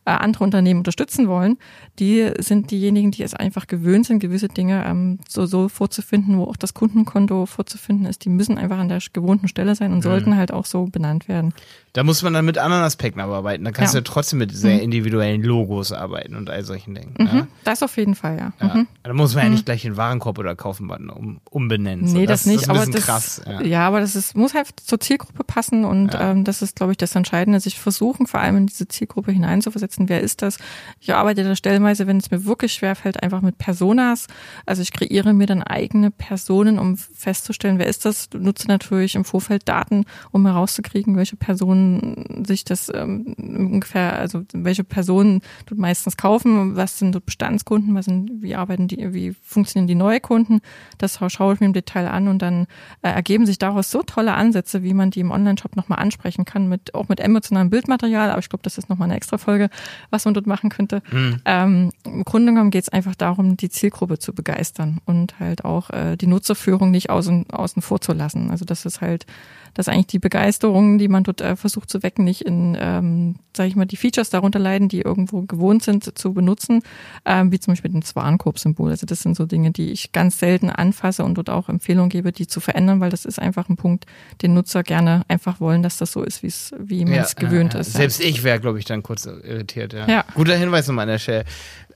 äh, 0.05 0.11
andere 0.11 0.43
Unternehmen 0.43 0.79
unterstützen 0.79 1.27
wollen, 1.27 1.57
die 1.99 2.31
sind 2.39 2.71
diejenigen, 2.71 3.11
die 3.11 3.21
es 3.21 3.35
einfach 3.35 3.67
gewöhnt 3.67 3.78
sind, 4.03 4.19
gewisse 4.19 4.47
Dinge 4.47 4.85
ähm, 4.85 5.19
so, 5.27 5.45
so 5.45 5.69
vorzufinden, 5.69 6.37
wo 6.37 6.43
auch 6.45 6.57
das 6.57 6.73
Kundenkonto 6.73 7.45
vorzufinden 7.45 8.05
ist. 8.05 8.25
Die 8.25 8.29
müssen 8.29 8.57
einfach 8.57 8.77
an 8.77 8.89
der 8.89 8.99
gewohnten 9.13 9.47
Stelle 9.47 9.75
sein 9.75 9.91
und 9.91 9.99
mhm. 9.99 10.03
sollten 10.03 10.35
halt 10.37 10.51
auch 10.51 10.65
so 10.65 10.85
benannt 10.85 11.27
werden. 11.27 11.53
Da 11.93 12.03
muss 12.03 12.21
man 12.21 12.33
dann 12.33 12.45
mit 12.45 12.57
anderen 12.57 12.83
Aspekten 12.83 13.19
arbeiten. 13.19 13.63
Da 13.63 13.71
kannst 13.71 13.93
ja. 13.93 14.01
du 14.01 14.05
ja 14.07 14.13
trotzdem 14.13 14.39
mit 14.39 14.55
sehr 14.55 14.75
mhm. 14.75 14.83
individuellen 14.83 15.41
Logos 15.41 15.91
arbeiten 15.91 16.35
und 16.35 16.49
all 16.49 16.63
solchen 16.63 16.93
Dingen. 16.93 17.15
Mhm. 17.17 17.27
Ja? 17.27 17.47
Das 17.63 17.81
auf 17.83 17.97
jeden 17.97 18.15
Fall, 18.15 18.37
ja. 18.37 18.53
ja. 18.61 18.75
Mhm. 18.75 18.87
Da 19.03 19.13
muss 19.13 19.35
man 19.35 19.45
ja 19.45 19.49
nicht 19.49 19.65
gleich 19.65 19.81
den 19.81 19.97
Warenkorb 19.97 20.37
oder 20.37 20.55
Kaufenbutton 20.55 21.09
um, 21.09 21.41
umbenennen. 21.49 22.05
Nee, 22.05 22.11
so, 22.11 22.25
das, 22.25 22.43
das, 22.43 22.45
nicht. 22.45 22.61
Ist 22.61 22.69
ein 22.69 22.77
aber 22.77 22.85
das, 22.85 23.03
krass. 23.03 23.41
Ja. 23.45 23.61
ja, 23.61 23.87
aber 23.87 24.01
das 24.01 24.15
ist, 24.15 24.37
muss 24.37 24.53
halt 24.53 24.67
zur 24.83 24.99
Zielgruppe 24.99 25.43
passen 25.43 25.83
und 25.83 26.15
ähm, 26.19 26.43
das 26.43 26.61
ist, 26.61 26.75
glaube 26.75 26.93
ich, 26.93 26.97
das 26.97 27.15
Entscheidende, 27.15 27.59
sich 27.59 27.79
versuchen, 27.79 28.27
vor 28.27 28.39
allem 28.39 28.57
in 28.57 28.67
diese 28.67 28.87
Zielgruppe 28.87 29.31
hineinzuversetzen. 29.31 30.09
Wer 30.09 30.21
ist 30.21 30.41
das? 30.41 30.57
Ich 30.99 31.13
arbeite 31.13 31.43
da 31.43 31.55
stellenweise, 31.55 32.07
wenn 32.07 32.17
es 32.17 32.31
mir 32.31 32.45
wirklich 32.45 32.73
schwerfällt, 32.73 33.21
einfach 33.21 33.41
mit 33.41 33.57
Personas. 33.59 34.25
Also 34.65 34.81
ich 34.81 34.91
kreiere 34.91 35.33
mir 35.33 35.45
dann 35.45 35.61
eigene 35.61 36.09
Personen, 36.09 36.79
um 36.79 36.97
festzustellen, 36.97 37.77
wer 37.77 37.85
ist 37.85 38.05
das. 38.05 38.29
Nutze 38.33 38.67
natürlich 38.67 39.13
im 39.13 39.25
Vorfeld 39.25 39.69
Daten, 39.69 40.05
um 40.31 40.45
herauszukriegen, 40.47 41.15
welche 41.15 41.35
Personen 41.35 42.45
sich 42.47 42.63
das 42.63 42.91
ähm, 42.93 43.35
ungefähr, 43.37 44.17
also 44.17 44.43
welche 44.53 44.83
Personen 44.83 45.41
dort 45.67 45.79
meistens 45.79 46.17
kaufen, 46.17 46.75
was 46.75 46.97
sind 46.97 47.13
dort 47.13 47.25
Bestandskunden, 47.25 47.93
was 47.93 48.05
sind, 48.05 48.41
wie 48.41 48.55
arbeiten 48.55 48.87
die, 48.87 49.13
wie 49.13 49.35
funktionieren 49.43 49.87
die 49.87 49.95
neue 49.95 50.21
Kunden, 50.21 50.61
das 50.97 51.19
schaue 51.27 51.53
ich 51.53 51.59
mir 51.59 51.67
im 51.67 51.73
Detail 51.73 52.07
an 52.07 52.27
und 52.27 52.41
dann 52.41 52.65
äh, 53.01 53.09
ergeben 53.09 53.45
sich 53.45 53.59
daraus 53.59 53.91
so 53.91 54.01
tolle 54.03 54.33
Ansätze, 54.33 54.83
wie 54.83 54.93
man 54.93 55.11
die 55.11 55.19
im 55.19 55.31
Online-Shop 55.31 55.75
nochmal 55.75 55.99
ansprechen 55.99 56.45
kann, 56.45 56.69
mit 56.69 56.95
auch 56.95 57.09
mit 57.09 57.19
emotionalem 57.19 57.69
Bildmaterial, 57.69 58.31
aber 58.31 58.39
ich 58.39 58.49
glaube, 58.49 58.63
das 58.63 58.77
ist 58.77 58.89
nochmal 58.89 59.07
eine 59.07 59.17
extra 59.17 59.37
Folge, 59.37 59.69
was 60.09 60.23
man 60.23 60.33
dort 60.33 60.47
machen 60.47 60.69
könnte. 60.69 61.01
Mhm. 61.11 61.41
Ähm, 61.43 61.91
Im 62.05 62.23
Grunde 62.23 62.53
genommen 62.53 62.71
geht 62.71 62.83
es 62.83 62.89
einfach 62.89 63.15
darum, 63.15 63.48
die 63.57 63.69
Zielgruppe 63.69 64.19
zu 64.19 64.33
begeistern 64.33 65.01
und 65.05 65.39
halt 65.39 65.65
auch 65.65 65.89
äh, 65.89 66.15
die 66.17 66.27
Nutzerführung 66.27 66.91
nicht 66.91 67.09
außen, 67.09 67.49
außen 67.49 67.81
vor 67.81 68.01
zu 68.01 68.13
lassen. 68.13 68.51
Also 68.51 68.65
das 68.65 68.85
ist 68.85 69.01
halt 69.01 69.25
dass 69.73 69.87
eigentlich 69.87 70.07
die 70.07 70.19
Begeisterung, 70.19 70.97
die 70.97 71.07
man 71.07 71.23
dort 71.23 71.41
äh, 71.41 71.55
versucht 71.55 71.89
zu 71.89 72.03
wecken, 72.03 72.25
nicht 72.25 72.41
in, 72.41 72.77
ähm, 72.79 73.35
sage 73.55 73.69
ich 73.69 73.75
mal, 73.75 73.85
die 73.85 73.97
Features 73.97 74.29
darunter 74.29 74.59
leiden, 74.59 74.89
die 74.89 75.01
irgendwo 75.01 75.43
gewohnt 75.43 75.83
sind 75.83 76.17
zu 76.17 76.33
benutzen, 76.33 76.81
ähm, 77.25 77.51
wie 77.51 77.59
zum 77.59 77.73
Beispiel 77.73 77.91
das 77.99 78.15
Warenkorb-Symbol. 78.15 78.91
Also 78.91 79.05
das 79.05 79.21
sind 79.21 79.35
so 79.35 79.45
Dinge, 79.45 79.71
die 79.71 79.91
ich 79.91 80.11
ganz 80.11 80.39
selten 80.39 80.69
anfasse 80.69 81.23
und 81.23 81.35
dort 81.35 81.49
auch 81.49 81.69
Empfehlungen 81.69 82.09
gebe, 82.09 82.31
die 82.31 82.47
zu 82.47 82.59
verändern, 82.59 82.99
weil 82.99 83.09
das 83.09 83.25
ist 83.25 83.39
einfach 83.39 83.69
ein 83.69 83.77
Punkt, 83.77 84.05
den 84.41 84.53
Nutzer 84.53 84.83
gerne 84.83 85.23
einfach 85.27 85.59
wollen, 85.59 85.83
dass 85.83 85.97
das 85.97 86.11
so 86.11 86.23
ist, 86.23 86.43
wie's, 86.43 86.73
wie 86.77 87.05
man 87.05 87.15
es 87.15 87.35
ja, 87.37 87.47
gewöhnt 87.47 87.73
ja, 87.73 87.79
ist. 87.79 87.93
Selbst 87.93 88.21
ich 88.21 88.43
wäre, 88.43 88.59
glaube 88.59 88.79
ich, 88.79 88.85
dann 88.85 89.03
kurz 89.03 89.25
irritiert. 89.25 89.93
Ja. 89.93 90.07
ja. 90.07 90.25
Guter 90.35 90.55
Hinweis 90.55 90.87
nochmal 90.87 91.03
an 91.03 91.09
der 91.09 91.19
Stelle. 91.19 91.45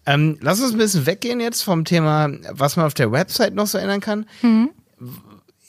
Ähm, 0.06 0.38
lass 0.42 0.62
uns 0.62 0.74
ein 0.74 0.78
bisschen 0.78 1.06
weggehen 1.06 1.40
jetzt 1.40 1.62
vom 1.64 1.86
Thema, 1.86 2.30
was 2.52 2.76
man 2.76 2.86
auf 2.86 2.94
der 2.94 3.12
Website 3.12 3.54
noch 3.54 3.68
so 3.68 3.78
ändern 3.78 4.02
kann. 4.02 4.26
Mhm 4.42 4.70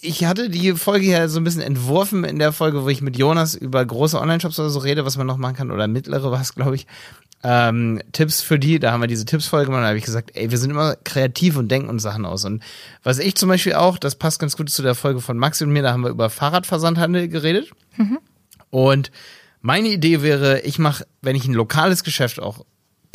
ich 0.05 0.25
hatte 0.25 0.50
die 0.50 0.73
Folge 0.75 1.07
ja 1.07 1.29
so 1.29 1.41
ein 1.41 1.45
bisschen 1.45 1.62
entworfen 1.62 2.25
in 2.25 2.38
der 2.38 2.53
Folge, 2.53 2.85
wo 2.85 2.88
ich 2.88 3.00
mit 3.00 3.17
Jonas 3.17 3.55
über 3.55 3.85
große 3.85 4.21
Online-Shops 4.21 4.59
oder 4.59 4.69
so 4.69 4.81
rede, 4.81 5.05
was 5.05 5.17
man 5.17 5.26
noch 5.26 5.38
machen 5.38 5.57
kann, 5.57 5.71
oder 5.71 5.88
mittlere 5.88 6.31
war 6.31 6.41
es, 6.41 6.55
glaube 6.55 6.76
ich. 6.76 6.87
Ähm, 7.43 8.00
Tipps 8.12 8.41
für 8.41 8.59
die, 8.59 8.79
da 8.79 8.93
haben 8.93 9.00
wir 9.00 9.07
diese 9.07 9.25
Tipps-Folge 9.25 9.67
gemacht, 9.67 9.83
da 9.83 9.88
habe 9.88 9.99
ich 9.99 10.05
gesagt, 10.05 10.31
ey, 10.35 10.50
wir 10.50 10.59
sind 10.59 10.71
immer 10.71 10.97
kreativ 11.05 11.57
und 11.57 11.71
denken 11.71 11.88
uns 11.88 12.03
Sachen 12.03 12.25
aus. 12.25 12.45
Und 12.45 12.62
was 13.03 13.19
ich 13.19 13.35
zum 13.35 13.49
Beispiel 13.49 13.75
auch, 13.75 13.99
das 13.99 14.14
passt 14.14 14.38
ganz 14.38 14.57
gut 14.57 14.71
zu 14.71 14.83
der 14.83 14.95
Folge 14.95 15.21
von 15.21 15.38
Max 15.38 15.61
und 15.62 15.71
mir, 15.71 15.83
da 15.83 15.93
haben 15.93 16.03
wir 16.03 16.11
über 16.11 16.31
Fahrradversandhandel 16.31 17.29
geredet. 17.29 17.71
Mhm. 17.97 18.19
Und 18.71 19.11
meine 19.61 19.88
Idee 19.88 20.23
wäre, 20.23 20.61
ich 20.61 20.79
mache, 20.79 21.07
wenn 21.23 21.37
ich 21.37 21.47
ein 21.47 21.55
lokales 21.55 22.05
Geschäft 22.05 22.41
auch 22.41 22.64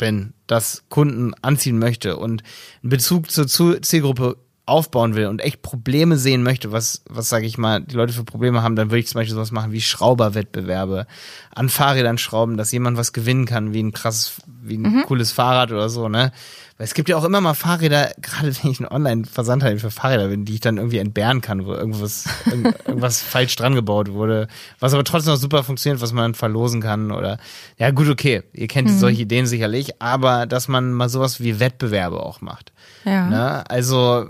bin, 0.00 0.32
das 0.48 0.82
Kunden 0.88 1.32
anziehen 1.42 1.78
möchte 1.78 2.16
und 2.16 2.42
einen 2.82 2.90
Bezug 2.90 3.30
zur 3.30 3.46
Zielgruppe 3.46 4.38
aufbauen 4.70 5.14
will 5.14 5.26
und 5.26 5.40
echt 5.40 5.62
Probleme 5.62 6.16
sehen 6.16 6.42
möchte, 6.42 6.72
was, 6.72 7.02
was 7.08 7.28
sage 7.28 7.44
ich 7.44 7.58
mal, 7.58 7.80
die 7.80 7.96
Leute 7.96 8.12
für 8.12 8.24
Probleme 8.24 8.62
haben, 8.62 8.76
dann 8.76 8.90
würde 8.90 9.00
ich 9.00 9.08
zum 9.08 9.18
Beispiel 9.18 9.34
sowas 9.34 9.50
machen 9.50 9.72
wie 9.72 9.80
Schrauberwettbewerbe, 9.80 11.06
an 11.54 11.68
Fahrrädern 11.68 12.18
schrauben, 12.18 12.56
dass 12.56 12.72
jemand 12.72 12.96
was 12.96 13.12
gewinnen 13.12 13.46
kann, 13.46 13.74
wie 13.74 13.82
ein 13.82 13.92
krasses, 13.92 14.40
wie 14.70 14.78
ein 14.78 14.82
mhm. 14.82 15.02
cooles 15.06 15.32
Fahrrad 15.32 15.72
oder 15.72 15.88
so, 15.88 16.08
ne? 16.08 16.32
Weil 16.78 16.86
es 16.86 16.94
gibt 16.94 17.10
ja 17.10 17.18
auch 17.18 17.24
immer 17.24 17.42
mal 17.42 17.52
Fahrräder, 17.52 18.12
gerade 18.22 18.56
wenn 18.56 18.70
ich 18.70 18.80
ein 18.80 18.88
Online-Versandhandel 18.88 19.78
für 19.80 19.90
Fahrräder 19.90 20.28
bin, 20.28 20.46
die 20.46 20.54
ich 20.54 20.60
dann 20.60 20.78
irgendwie 20.78 20.96
entbehren 20.96 21.42
kann, 21.42 21.66
wo 21.66 21.74
irgendwas, 21.74 22.24
irgendwas 22.86 23.20
falsch 23.20 23.54
dran 23.56 23.74
gebaut 23.74 24.12
wurde, 24.12 24.48
was 24.78 24.94
aber 24.94 25.04
trotzdem 25.04 25.34
noch 25.34 25.40
super 25.40 25.62
funktioniert, 25.62 26.00
was 26.00 26.14
man 26.14 26.34
verlosen 26.34 26.80
kann 26.80 27.12
oder, 27.12 27.38
ja 27.76 27.90
gut, 27.90 28.08
okay, 28.08 28.44
ihr 28.54 28.68
kennt 28.68 28.88
mhm. 28.88 28.98
solche 28.98 29.22
Ideen 29.22 29.46
sicherlich, 29.46 30.00
aber 30.00 30.46
dass 30.46 30.68
man 30.68 30.92
mal 30.92 31.10
sowas 31.10 31.40
wie 31.40 31.60
Wettbewerbe 31.60 32.20
auch 32.20 32.40
macht. 32.40 32.72
Ja. 33.04 33.28
Ne? 33.28 33.70
Also, 33.70 34.28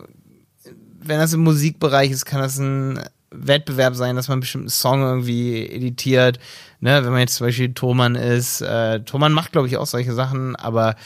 wenn 1.03 1.19
das 1.19 1.33
im 1.33 1.45
Musikbereich 1.45 2.11
ist, 2.11 2.25
kann 2.25 2.41
das 2.41 2.59
ein 2.59 3.01
Wettbewerb 3.31 3.95
sein, 3.95 4.17
dass 4.17 4.29
man 4.29 4.35
einen 4.35 4.41
bestimmten 4.41 4.69
Song 4.69 5.03
irgendwie 5.03 5.67
editiert. 5.67 6.39
Ne, 6.81 7.05
wenn 7.05 7.13
man 7.13 7.21
jetzt 7.21 7.35
zum 7.35 7.47
Beispiel 7.47 7.75
Thomann 7.75 8.15
ist, 8.15 8.63
äh, 8.63 9.01
Thomann 9.01 9.33
macht, 9.33 9.53
glaube 9.53 9.69
ich, 9.69 9.77
auch 9.77 9.87
solche 9.87 10.15
Sachen, 10.15 10.57
aber 10.57 10.97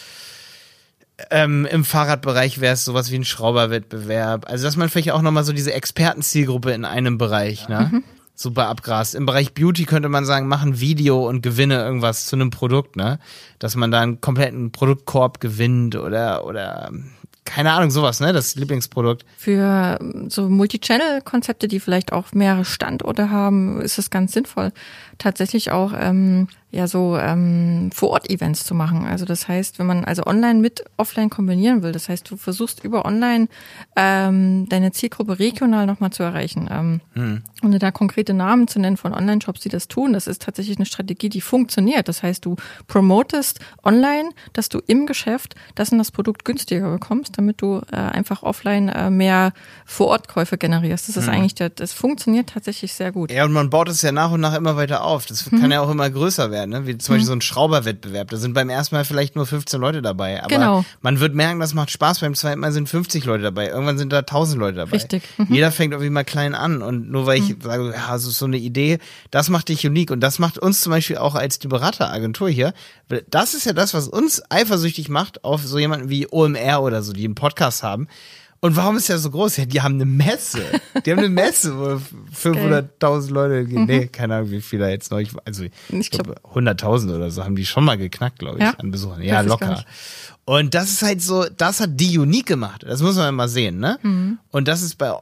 ähm, 1.30 1.66
im 1.70 1.84
Fahrradbereich 1.84 2.60
wäre 2.60 2.74
es 2.74 2.84
sowas 2.84 3.10
wie 3.10 3.16
ein 3.16 3.24
Schrauberwettbewerb. 3.24 4.48
Also, 4.48 4.64
dass 4.64 4.76
man 4.76 4.88
vielleicht 4.88 5.12
auch 5.12 5.22
nochmal 5.22 5.44
so 5.44 5.52
diese 5.52 5.72
Expertenzielgruppe 5.72 6.72
in 6.72 6.84
einem 6.84 7.18
Bereich, 7.18 7.68
ne? 7.68 7.90
Mhm. 7.92 8.04
Super 8.36 8.66
abgrast. 8.66 9.14
Im 9.14 9.26
Bereich 9.26 9.54
Beauty 9.54 9.84
könnte 9.84 10.08
man 10.08 10.24
sagen, 10.24 10.48
machen 10.48 10.80
Video 10.80 11.28
und 11.28 11.40
gewinne 11.40 11.76
irgendwas 11.76 12.26
zu 12.26 12.34
einem 12.34 12.50
Produkt, 12.50 12.96
ne? 12.96 13.20
Dass 13.60 13.76
man 13.76 13.92
da 13.92 14.00
einen 14.00 14.20
kompletten 14.20 14.72
Produktkorb 14.72 15.40
gewinnt 15.40 15.94
oder, 15.94 16.44
oder 16.44 16.90
keine 17.44 17.72
Ahnung, 17.72 17.90
sowas, 17.90 18.20
ne? 18.20 18.32
Das 18.32 18.54
Lieblingsprodukt. 18.54 19.24
Für 19.36 19.98
ähm, 20.00 20.30
so 20.30 20.48
Multichannel-Konzepte, 20.48 21.68
die 21.68 21.80
vielleicht 21.80 22.12
auch 22.12 22.32
mehrere 22.32 22.64
Standorte 22.64 23.30
haben, 23.30 23.80
ist 23.80 23.98
es 23.98 24.10
ganz 24.10 24.32
sinnvoll, 24.32 24.72
tatsächlich 25.18 25.70
auch 25.70 25.92
ähm, 25.96 26.48
ja 26.74 26.88
so 26.88 27.16
ähm, 27.16 27.90
Vor-Ort-Events 27.92 28.64
zu 28.64 28.74
machen. 28.74 29.06
Also 29.06 29.24
das 29.24 29.48
heißt, 29.48 29.78
wenn 29.78 29.86
man 29.86 30.04
also 30.04 30.24
online 30.26 30.60
mit 30.60 30.84
offline 30.96 31.30
kombinieren 31.30 31.82
will, 31.82 31.92
das 31.92 32.08
heißt, 32.08 32.28
du 32.30 32.36
versuchst 32.36 32.84
über 32.84 33.04
online 33.04 33.48
ähm, 33.96 34.68
deine 34.68 34.92
Zielgruppe 34.92 35.38
regional 35.38 35.86
nochmal 35.86 36.10
zu 36.10 36.22
erreichen. 36.22 36.68
Ähm, 36.70 37.00
hm. 37.14 37.42
Und 37.62 37.82
da 37.82 37.90
konkrete 37.90 38.34
Namen 38.34 38.68
zu 38.68 38.78
nennen 38.78 38.96
von 38.96 39.14
Online-Shops, 39.14 39.60
die 39.60 39.68
das 39.68 39.88
tun, 39.88 40.12
das 40.12 40.26
ist 40.26 40.42
tatsächlich 40.42 40.76
eine 40.76 40.86
Strategie, 40.86 41.28
die 41.28 41.40
funktioniert. 41.40 42.08
Das 42.08 42.22
heißt, 42.22 42.44
du 42.44 42.56
promotest 42.88 43.60
online, 43.82 44.30
dass 44.52 44.68
du 44.68 44.80
im 44.86 45.06
Geschäft 45.06 45.54
das 45.74 45.90
und 45.90 45.98
das 45.98 46.10
Produkt 46.10 46.44
günstiger 46.44 46.90
bekommst, 46.90 47.38
damit 47.38 47.62
du 47.62 47.80
äh, 47.92 47.96
einfach 47.96 48.42
offline 48.42 48.88
äh, 48.88 49.10
mehr 49.10 49.52
Vor-Ort-Käufe 49.86 50.58
generierst. 50.58 51.08
Das 51.08 51.16
ist 51.16 51.26
hm. 51.26 51.34
eigentlich, 51.34 51.54
der, 51.54 51.70
das 51.70 51.92
funktioniert 51.92 52.50
tatsächlich 52.50 52.92
sehr 52.94 53.12
gut. 53.12 53.30
Ja, 53.30 53.44
und 53.44 53.52
man 53.52 53.70
baut 53.70 53.88
es 53.88 54.02
ja 54.02 54.12
nach 54.12 54.32
und 54.32 54.40
nach 54.40 54.54
immer 54.54 54.76
weiter 54.76 55.04
auf. 55.04 55.26
Das 55.26 55.50
hm. 55.50 55.60
kann 55.60 55.70
ja 55.70 55.80
auch 55.80 55.90
immer 55.90 56.10
größer 56.10 56.50
werden 56.50 56.63
Wettbewerb, 56.64 56.82
ne? 56.82 56.86
wie 56.86 56.98
zum 56.98 57.14
Beispiel 57.14 57.24
mhm. 57.24 57.26
so 57.26 57.32
ein 57.32 57.40
Schrauberwettbewerb. 57.40 58.30
Da 58.30 58.36
sind 58.36 58.54
beim 58.54 58.68
ersten 58.68 58.94
Mal 58.94 59.04
vielleicht 59.04 59.36
nur 59.36 59.46
15 59.46 59.80
Leute 59.80 60.02
dabei. 60.02 60.42
Aber 60.42 60.48
genau. 60.48 60.84
man 61.00 61.20
wird 61.20 61.34
merken, 61.34 61.60
das 61.60 61.74
macht 61.74 61.90
Spaß. 61.90 62.20
Beim 62.20 62.34
zweiten 62.34 62.60
Mal 62.60 62.72
sind 62.72 62.88
50 62.88 63.24
Leute 63.24 63.42
dabei. 63.42 63.68
Irgendwann 63.68 63.98
sind 63.98 64.12
da 64.12 64.18
1000 64.18 64.60
Leute 64.60 64.78
dabei. 64.78 64.92
Richtig. 64.92 65.22
Mhm. 65.36 65.46
Jeder 65.50 65.72
fängt 65.72 65.92
irgendwie 65.92 66.10
mal 66.10 66.24
klein 66.24 66.54
an. 66.54 66.82
Und 66.82 67.10
nur 67.10 67.26
weil 67.26 67.38
ich 67.38 67.50
mhm. 67.50 67.60
sage, 67.60 67.92
ja, 67.94 68.12
das 68.12 68.26
ist 68.26 68.38
so 68.38 68.46
eine 68.46 68.58
Idee, 68.58 68.98
das 69.30 69.50
macht 69.50 69.68
dich 69.68 69.86
unique. 69.86 70.10
Und 70.10 70.20
das 70.20 70.38
macht 70.38 70.58
uns 70.58 70.80
zum 70.80 70.90
Beispiel 70.90 71.18
auch 71.18 71.34
als 71.34 71.58
die 71.58 71.68
Berateragentur 71.68 72.48
hier. 72.48 72.72
Das 73.30 73.54
ist 73.54 73.66
ja 73.66 73.72
das, 73.72 73.94
was 73.94 74.08
uns 74.08 74.42
eifersüchtig 74.50 75.08
macht 75.08 75.44
auf 75.44 75.62
so 75.62 75.78
jemanden 75.78 76.08
wie 76.08 76.26
OMR 76.30 76.82
oder 76.82 77.02
so, 77.02 77.12
die 77.12 77.24
einen 77.24 77.34
Podcast 77.34 77.82
haben 77.82 78.08
und 78.64 78.76
warum 78.76 78.96
ist 78.96 79.10
der 79.10 79.18
so 79.18 79.30
groß? 79.30 79.58
Ja, 79.58 79.66
die 79.66 79.82
haben 79.82 79.96
eine 79.96 80.06
Messe. 80.06 80.62
Die 81.04 81.10
haben 81.10 81.18
eine 81.18 81.28
Messe, 81.42 81.76
wo 81.76 82.00
500.000 82.34 83.30
Leute 83.30 83.66
gehen. 83.66 83.82
Mhm. 83.82 83.86
Nee, 83.86 84.06
keine 84.06 84.36
Ahnung, 84.36 84.52
wie 84.52 84.62
viele 84.62 84.88
jetzt 84.88 85.10
noch. 85.10 85.20
Also, 85.44 85.64
ich 85.90 86.10
glaube, 86.10 86.36
100.000 86.54 87.14
oder 87.14 87.30
so 87.30 87.44
haben 87.44 87.56
die 87.56 87.66
schon 87.66 87.84
mal 87.84 87.98
geknackt, 87.98 88.38
glaube 88.38 88.56
ich, 88.56 88.64
ja? 88.64 88.70
an 88.78 88.90
Besuchern. 88.90 89.20
Ja, 89.20 89.42
locker. 89.42 89.84
Und 90.46 90.72
das 90.72 90.88
ist 90.88 91.02
halt 91.02 91.20
so, 91.20 91.44
das 91.54 91.80
hat 91.80 91.90
die 92.00 92.16
unique 92.18 92.46
gemacht. 92.46 92.86
Das 92.88 93.02
muss 93.02 93.16
man 93.16 93.34
mal 93.34 93.48
sehen, 93.48 93.80
ne? 93.80 93.98
Mhm. 94.00 94.38
Und 94.50 94.66
das 94.66 94.80
ist 94.80 94.96
bei 94.96 95.12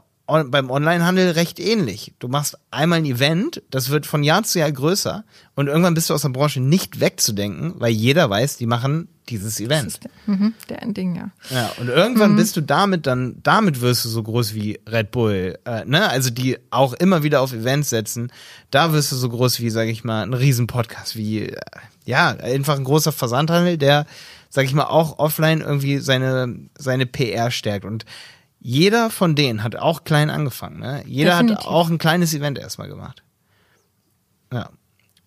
beim 0.44 0.70
Onlinehandel 0.70 1.30
recht 1.32 1.60
ähnlich. 1.60 2.14
Du 2.18 2.28
machst 2.28 2.58
einmal 2.70 2.98
ein 2.98 3.04
Event, 3.04 3.62
das 3.70 3.90
wird 3.90 4.06
von 4.06 4.22
Jahr 4.22 4.42
zu 4.42 4.58
Jahr 4.58 4.72
größer 4.72 5.24
und 5.54 5.66
irgendwann 5.68 5.94
bist 5.94 6.10
du 6.10 6.14
aus 6.14 6.22
der 6.22 6.30
Branche 6.30 6.60
nicht 6.60 7.00
wegzudenken, 7.00 7.74
weil 7.78 7.92
jeder 7.92 8.28
weiß, 8.28 8.56
die 8.56 8.66
machen 8.66 9.08
dieses 9.28 9.60
Event. 9.60 9.86
Das 9.86 9.94
ist 9.94 10.04
der, 10.04 10.10
mhm, 10.26 10.54
der 10.68 10.82
Ending, 10.82 11.14
ja. 11.14 11.30
Ja, 11.50 11.72
und 11.78 11.88
irgendwann 11.88 12.32
mhm. 12.32 12.36
bist 12.36 12.56
du 12.56 12.60
damit 12.60 13.06
dann, 13.06 13.36
damit 13.42 13.80
wirst 13.80 14.04
du 14.04 14.08
so 14.08 14.22
groß 14.22 14.54
wie 14.54 14.80
Red 14.88 15.10
Bull, 15.10 15.58
äh, 15.64 15.84
ne? 15.84 16.08
Also 16.08 16.30
die 16.30 16.58
auch 16.70 16.92
immer 16.94 17.22
wieder 17.22 17.40
auf 17.40 17.52
Events 17.52 17.90
setzen. 17.90 18.32
Da 18.70 18.92
wirst 18.92 19.12
du 19.12 19.16
so 19.16 19.28
groß 19.28 19.60
wie, 19.60 19.70
sag 19.70 19.88
ich 19.88 20.04
mal, 20.04 20.22
ein 20.22 20.34
Riesenpodcast, 20.34 21.16
wie, 21.16 21.46
äh, 21.46 21.56
ja, 22.04 22.30
einfach 22.30 22.76
ein 22.76 22.84
großer 22.84 23.12
Versandhandel, 23.12 23.78
der, 23.78 24.06
sag 24.50 24.64
ich 24.64 24.74
mal, 24.74 24.86
auch 24.86 25.18
offline 25.18 25.60
irgendwie 25.60 25.98
seine, 25.98 26.56
seine 26.76 27.06
PR 27.06 27.50
stärkt. 27.50 27.84
Und 27.84 28.04
jeder 28.62 29.10
von 29.10 29.34
denen 29.34 29.64
hat 29.64 29.74
auch 29.74 30.04
klein 30.04 30.30
angefangen. 30.30 30.78
Ne? 30.78 31.02
Jeder 31.06 31.32
Definitiv. 31.32 31.58
hat 31.58 31.66
auch 31.66 31.90
ein 31.90 31.98
kleines 31.98 32.32
Event 32.32 32.58
erstmal 32.58 32.88
gemacht. 32.88 33.24
Ja. 34.52 34.70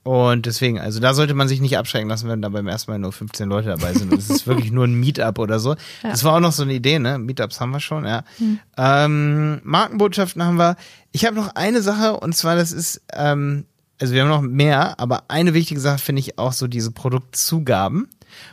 Und 0.04 0.46
deswegen, 0.46 0.80
also 0.80 1.00
da 1.00 1.14
sollte 1.14 1.34
man 1.34 1.48
sich 1.48 1.60
nicht 1.60 1.78
abschrecken 1.78 2.08
lassen, 2.08 2.30
wenn 2.30 2.42
da 2.42 2.50
beim 2.50 2.68
ersten 2.68 2.92
Mal 2.92 3.00
nur 3.00 3.12
15 3.12 3.50
Leute 3.50 3.70
dabei 3.70 3.94
sind. 3.94 4.14
Es 4.14 4.30
ist 4.30 4.48
wirklich 4.48 4.72
nur 4.72 4.86
ein 4.86 4.94
Meetup 4.94 5.40
oder 5.40 5.60
so. 5.60 5.76
Ja. 6.04 6.12
Das 6.12 6.24
war 6.24 6.36
auch 6.36 6.40
noch 6.40 6.52
so 6.52 6.64
eine 6.64 6.74
Idee, 6.74 7.00
ne? 7.00 7.18
Meetups 7.18 7.60
haben 7.60 7.72
wir 7.72 7.80
schon, 7.80 8.06
ja. 8.06 8.24
Hm. 8.38 8.60
Ähm, 8.78 9.62
Markenbotschaften 9.64 10.44
haben 10.44 10.58
wir. 10.58 10.76
Ich 11.12 11.26
habe 11.26 11.36
noch 11.36 11.56
eine 11.56 11.82
Sache 11.82 12.18
und 12.18 12.36
zwar, 12.36 12.56
das 12.56 12.72
ist, 12.72 13.02
ähm, 13.14 13.66
also 14.00 14.14
wir 14.14 14.22
haben 14.22 14.30
noch 14.30 14.42
mehr, 14.42 15.00
aber 15.00 15.24
eine 15.28 15.54
wichtige 15.54 15.80
Sache 15.82 15.98
finde 15.98 16.20
ich 16.20 16.38
auch 16.38 16.54
so 16.54 16.68
diese 16.68 16.92
Produktzugaben, 16.92 18.08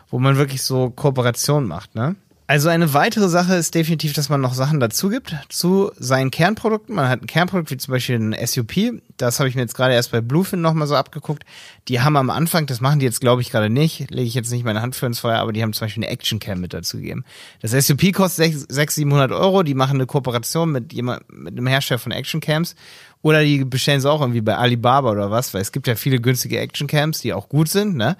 wo 0.09 0.19
man 0.19 0.39
wirklich 0.39 0.63
so 0.63 0.91
Kooperation 0.91 1.67
macht, 1.67 1.95
ne? 1.95 2.17
Also 2.53 2.69
eine 2.69 2.93
weitere 2.93 3.31
Sache 3.31 3.55
ist 3.55 3.75
definitiv, 3.75 4.13
dass 4.13 4.29
man 4.29 4.43
noch 4.43 4.53
Sachen 4.53 4.79
dazu 4.79 5.09
gibt 5.09 5.35
zu 5.49 5.91
seinen 5.97 6.31
Kernprodukten. 6.31 6.95
Man 6.95 7.09
hat 7.09 7.23
ein 7.23 7.27
Kernprodukt 7.27 7.71
wie 7.71 7.79
zum 7.79 7.93
Beispiel 7.93 8.17
ein 8.17 8.47
SUP. 8.47 9.01
Das 9.17 9.39
habe 9.39 9.49
ich 9.49 9.55
mir 9.55 9.63
jetzt 9.63 9.75
gerade 9.75 9.95
erst 9.95 10.13
bei 10.13 10.21
Bluefin 10.21 10.61
nochmal 10.61 10.87
so 10.87 10.95
abgeguckt. 10.95 11.45
Die 11.89 12.03
haben 12.03 12.15
am 12.15 12.29
Anfang, 12.29 12.67
das 12.67 12.83
machen 12.83 12.99
die 12.99 13.07
jetzt 13.07 13.23
glaube 13.23 13.41
ich 13.41 13.51
gerade 13.51 13.71
nicht, 13.71 14.11
lege 14.11 14.29
ich 14.29 14.35
jetzt 14.35 14.53
nicht 14.53 14.67
meine 14.67 14.83
Hand 14.83 14.95
für 14.95 15.07
ins 15.07 15.21
Feuer, 15.21 15.39
aber 15.39 15.55
die 15.55 15.63
haben 15.63 15.73
zum 15.73 15.87
Beispiel 15.87 16.05
eine 16.05 16.13
Action 16.13 16.41
Cam 16.41 16.61
mit 16.61 16.75
dazu 16.75 16.99
gegeben. 16.99 17.25
Das 17.63 17.71
SUP 17.71 18.13
kostet 18.13 18.53
600, 18.53 18.91
700 18.91 19.33
Euro. 19.33 19.63
Die 19.63 19.73
machen 19.73 19.95
eine 19.95 20.05
Kooperation 20.05 20.73
mit 20.73 20.93
jemand, 20.93 21.23
mit 21.33 21.57
einem 21.57 21.67
Hersteller 21.67 22.01
von 22.01 22.13
Action 22.13 22.43
Cams. 22.43 22.77
Oder 23.23 23.43
die 23.43 23.65
bestellen 23.65 24.01
es 24.01 24.05
auch 24.05 24.21
irgendwie 24.21 24.43
bei 24.43 24.59
Alibaba 24.59 25.11
oder 25.11 25.31
was, 25.31 25.55
weil 25.55 25.63
es 25.63 25.73
gibt 25.73 25.87
ja 25.87 25.95
viele 25.95 26.21
günstige 26.21 26.61
Action 26.61 26.87
Cams, 26.87 27.23
die 27.23 27.33
auch 27.33 27.49
gut 27.49 27.71
sind, 27.71 27.97
ne? 27.97 28.19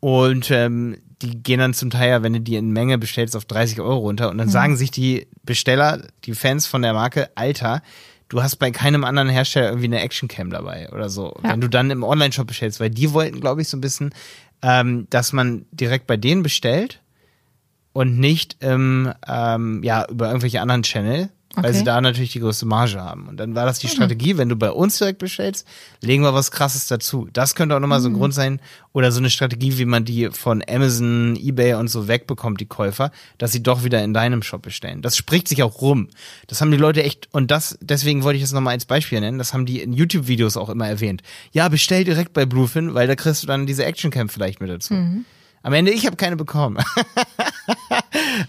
Und 0.00 0.50
ähm, 0.50 0.96
die 1.22 1.42
gehen 1.42 1.58
dann 1.58 1.74
zum 1.74 1.90
Teil 1.90 2.10
ja, 2.10 2.22
wenn 2.22 2.32
du 2.32 2.40
die 2.40 2.56
in 2.56 2.70
Menge 2.70 2.98
bestellst, 2.98 3.36
auf 3.36 3.44
30 3.44 3.80
Euro 3.80 3.98
runter. 3.98 4.30
Und 4.30 4.38
dann 4.38 4.48
mhm. 4.48 4.52
sagen 4.52 4.76
sich 4.76 4.90
die 4.90 5.26
Besteller, 5.42 6.02
die 6.24 6.34
Fans 6.34 6.66
von 6.66 6.82
der 6.82 6.94
Marke, 6.94 7.30
Alter, 7.34 7.82
du 8.28 8.42
hast 8.42 8.56
bei 8.56 8.70
keinem 8.70 9.04
anderen 9.04 9.28
Hersteller 9.28 9.68
irgendwie 9.68 9.86
eine 9.86 10.00
Actioncam 10.00 10.50
dabei 10.50 10.90
oder 10.90 11.10
so. 11.10 11.38
Ja. 11.42 11.50
Wenn 11.50 11.60
du 11.60 11.68
dann 11.68 11.90
im 11.90 12.02
Online-Shop 12.02 12.46
bestellst, 12.46 12.80
weil 12.80 12.90
die 12.90 13.12
wollten, 13.12 13.40
glaube 13.40 13.60
ich, 13.60 13.68
so 13.68 13.76
ein 13.76 13.82
bisschen, 13.82 14.14
ähm, 14.62 15.06
dass 15.10 15.32
man 15.32 15.66
direkt 15.72 16.06
bei 16.06 16.16
denen 16.16 16.42
bestellt 16.42 17.00
und 17.92 18.18
nicht 18.18 18.56
ähm, 18.60 19.12
ähm, 19.26 19.82
ja 19.82 20.06
über 20.08 20.28
irgendwelche 20.28 20.60
anderen 20.60 20.82
Channel, 20.82 21.30
Okay. 21.52 21.64
Weil 21.64 21.74
sie 21.74 21.82
da 21.82 22.00
natürlich 22.00 22.30
die 22.30 22.38
größte 22.38 22.64
Marge 22.64 23.00
haben. 23.00 23.26
Und 23.26 23.36
dann 23.38 23.56
war 23.56 23.66
das 23.66 23.80
die 23.80 23.88
mhm. 23.88 23.92
Strategie, 23.92 24.36
wenn 24.36 24.48
du 24.48 24.54
bei 24.54 24.70
uns 24.70 24.98
direkt 24.98 25.18
bestellst, 25.18 25.66
legen 26.00 26.22
wir 26.22 26.32
was 26.32 26.52
krasses 26.52 26.86
dazu. 26.86 27.26
Das 27.32 27.56
könnte 27.56 27.74
auch 27.74 27.80
nochmal 27.80 27.98
mhm. 27.98 28.02
so 28.04 28.08
ein 28.08 28.12
mhm. 28.12 28.18
Grund 28.18 28.34
sein 28.34 28.60
oder 28.92 29.10
so 29.10 29.18
eine 29.18 29.30
Strategie, 29.30 29.76
wie 29.76 29.84
man 29.84 30.04
die 30.04 30.30
von 30.30 30.62
Amazon, 30.68 31.34
Ebay 31.34 31.74
und 31.74 31.88
so 31.88 32.06
wegbekommt, 32.06 32.60
die 32.60 32.66
Käufer, 32.66 33.10
dass 33.38 33.50
sie 33.50 33.64
doch 33.64 33.82
wieder 33.82 34.04
in 34.04 34.14
deinem 34.14 34.44
Shop 34.44 34.62
bestellen. 34.62 35.02
Das 35.02 35.16
spricht 35.16 35.48
sich 35.48 35.64
auch 35.64 35.80
rum. 35.80 36.08
Das 36.46 36.60
haben 36.60 36.70
die 36.70 36.76
Leute 36.76 37.02
echt, 37.02 37.28
und 37.32 37.50
das, 37.50 37.76
deswegen 37.80 38.22
wollte 38.22 38.36
ich 38.36 38.44
das 38.44 38.52
nochmal 38.52 38.74
als 38.74 38.84
Beispiel 38.84 39.18
nennen, 39.18 39.38
das 39.38 39.52
haben 39.52 39.66
die 39.66 39.80
in 39.80 39.92
YouTube-Videos 39.92 40.56
auch 40.56 40.68
immer 40.68 40.86
erwähnt. 40.86 41.22
Ja, 41.50 41.68
bestell 41.68 42.04
direkt 42.04 42.32
bei 42.32 42.46
Bluefin, 42.46 42.94
weil 42.94 43.08
da 43.08 43.16
kriegst 43.16 43.42
du 43.42 43.48
dann 43.48 43.66
diese 43.66 43.84
Action-Cam 43.84 44.28
vielleicht 44.28 44.60
mit 44.60 44.70
dazu. 44.70 44.94
Mhm. 44.94 45.24
Am 45.64 45.72
Ende, 45.72 45.90
ich 45.90 46.06
habe 46.06 46.16
keine 46.16 46.36
bekommen. 46.36 46.78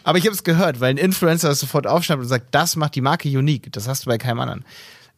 Aber 0.03 0.17
ich 0.17 0.25
habe 0.25 0.33
es 0.33 0.43
gehört, 0.43 0.79
weil 0.79 0.91
ein 0.91 0.97
Influencer 0.97 1.49
das 1.49 1.59
sofort 1.59 1.87
aufschnappt 1.87 2.21
und 2.21 2.27
sagt, 2.27 2.47
das 2.51 2.75
macht 2.75 2.95
die 2.95 3.01
Marke 3.01 3.29
unique. 3.29 3.71
Das 3.71 3.87
hast 3.87 4.05
du 4.05 4.09
bei 4.09 4.17
keinem 4.17 4.39
anderen. 4.39 4.65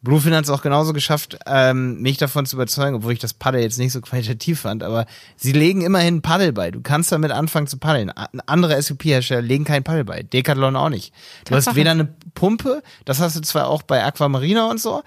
Bluefin 0.04 0.36
hat 0.36 0.44
es 0.44 0.50
auch 0.50 0.62
genauso 0.62 0.92
geschafft, 0.92 1.38
ähm, 1.46 2.02
mich 2.02 2.18
davon 2.18 2.46
zu 2.46 2.58
überzeugen, 2.58 2.98
obwohl 2.98 3.14
ich 3.14 3.20
das 3.20 3.34
Paddel 3.34 3.62
jetzt 3.62 3.80
nicht 3.80 3.94
so 3.94 4.02
qualitativ 4.02 4.60
fand, 4.62 4.84
aber 4.84 5.06
sie 5.38 5.54
legen 5.54 5.82
immerhin 5.82 6.22
Paddel 6.22 6.52
bei. 6.52 6.72
Du 6.72 6.82
kannst 6.82 7.12
damit 7.14 7.32
anfangen 7.32 7.68
zu 7.68 7.78
paddeln. 7.78 8.12
Andere 8.46 8.82
SUP-Hersteller 8.82 9.42
legen 9.42 9.64
kein 9.64 9.84
Paddel 9.84 10.04
bei. 10.04 10.24
Decathlon 10.24 10.76
auch 10.76 10.90
nicht. 10.90 11.14
Du 11.48 11.56
hast 11.56 11.74
weder 11.76 11.92
eine 11.92 12.10
Pumpe, 12.36 12.84
das 13.06 13.20
hast 13.20 13.38
du 13.38 13.42
zwar 13.42 13.68
auch 13.68 13.82
bei 13.82 14.04
Aquamarina 14.04 14.70
und 14.70 14.82
so, 14.82 15.04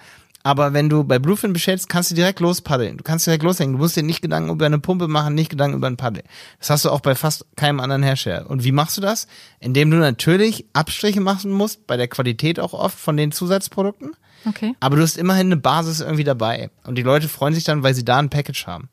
aber 0.46 0.72
wenn 0.72 0.88
du 0.88 1.02
bei 1.02 1.18
Bluefin 1.18 1.52
bestellst, 1.52 1.88
kannst 1.88 2.12
du 2.12 2.14
direkt 2.14 2.38
lospaddeln. 2.38 2.98
Du 2.98 3.02
kannst 3.02 3.26
direkt 3.26 3.42
loshängen. 3.42 3.72
Du 3.72 3.80
musst 3.80 3.96
dir 3.96 4.04
nicht 4.04 4.22
Gedanken 4.22 4.48
über 4.48 4.64
eine 4.64 4.78
Pumpe 4.78 5.08
machen, 5.08 5.34
nicht 5.34 5.50
Gedanken 5.50 5.78
über 5.78 5.88
ein 5.88 5.96
Paddel. 5.96 6.22
Das 6.60 6.70
hast 6.70 6.84
du 6.84 6.90
auch 6.90 7.00
bei 7.00 7.16
fast 7.16 7.46
keinem 7.56 7.80
anderen 7.80 8.04
Hersteller. 8.04 8.48
Und 8.48 8.62
wie 8.62 8.70
machst 8.70 8.96
du 8.96 9.00
das? 9.00 9.26
Indem 9.58 9.90
du 9.90 9.96
natürlich 9.96 10.64
Abstriche 10.72 11.20
machen 11.20 11.50
musst, 11.50 11.88
bei 11.88 11.96
der 11.96 12.06
Qualität 12.06 12.60
auch 12.60 12.74
oft 12.74 12.96
von 12.96 13.16
den 13.16 13.32
Zusatzprodukten. 13.32 14.12
Okay. 14.44 14.76
Aber 14.78 14.94
du 14.94 15.02
hast 15.02 15.18
immerhin 15.18 15.48
eine 15.48 15.56
Basis 15.56 15.98
irgendwie 15.98 16.22
dabei. 16.22 16.70
Und 16.84 16.94
die 16.94 17.02
Leute 17.02 17.28
freuen 17.28 17.52
sich 17.52 17.64
dann, 17.64 17.82
weil 17.82 17.94
sie 17.94 18.04
da 18.04 18.18
ein 18.18 18.30
Package 18.30 18.68
haben. 18.68 18.88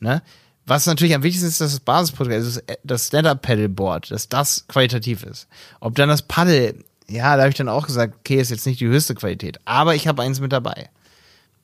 Ne? 0.00 0.24
Was 0.66 0.86
natürlich 0.86 1.14
am 1.14 1.22
wichtigsten 1.22 1.46
ist, 1.46 1.60
dass 1.60 1.70
das 1.70 1.78
Basisprodukt, 1.78 2.34
also 2.34 2.60
das 2.82 3.06
Stand-Up-Paddleboard, 3.06 4.10
dass 4.10 4.28
das 4.28 4.66
qualitativ 4.66 5.22
ist. 5.22 5.46
Ob 5.78 5.94
dann 5.94 6.08
das 6.08 6.22
Paddel, 6.22 6.84
ja, 7.08 7.36
da 7.36 7.42
habe 7.42 7.50
ich 7.50 7.56
dann 7.56 7.68
auch 7.68 7.86
gesagt, 7.86 8.16
okay, 8.18 8.40
ist 8.40 8.50
jetzt 8.50 8.66
nicht 8.66 8.80
die 8.80 8.88
höchste 8.88 9.14
Qualität, 9.14 9.60
aber 9.66 9.94
ich 9.94 10.08
habe 10.08 10.22
eins 10.22 10.40
mit 10.40 10.50
dabei 10.50 10.88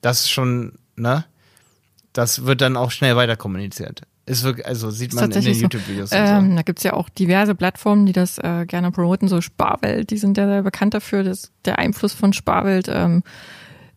das 0.02 0.28
schon, 0.28 0.74
ne? 0.96 1.24
Das 2.12 2.44
wird 2.44 2.60
dann 2.60 2.76
auch 2.76 2.90
schnell 2.90 3.16
weiter 3.16 3.36
kommuniziert. 3.36 4.02
Ist 4.26 4.44
wirklich, 4.44 4.66
also 4.66 4.90
sieht 4.90 5.14
man 5.14 5.30
in 5.30 5.40
den 5.40 5.54
so. 5.54 5.62
YouTube-Videos. 5.62 6.10
Ähm, 6.12 6.50
so. 6.50 6.56
Da 6.56 6.62
gibt's 6.62 6.82
ja 6.82 6.92
auch 6.92 7.08
diverse 7.08 7.54
Plattformen, 7.54 8.06
die 8.06 8.12
das 8.12 8.38
äh, 8.38 8.66
gerne 8.66 8.92
promoten, 8.92 9.28
so 9.28 9.40
Sparwelt, 9.40 10.10
die 10.10 10.18
sind 10.18 10.36
ja 10.36 10.46
sehr 10.46 10.62
bekannt 10.62 10.94
dafür, 10.94 11.24
dass 11.24 11.50
der 11.64 11.78
Einfluss 11.78 12.12
von 12.12 12.32
Sparwelt 12.32 12.88
ähm, 12.88 13.24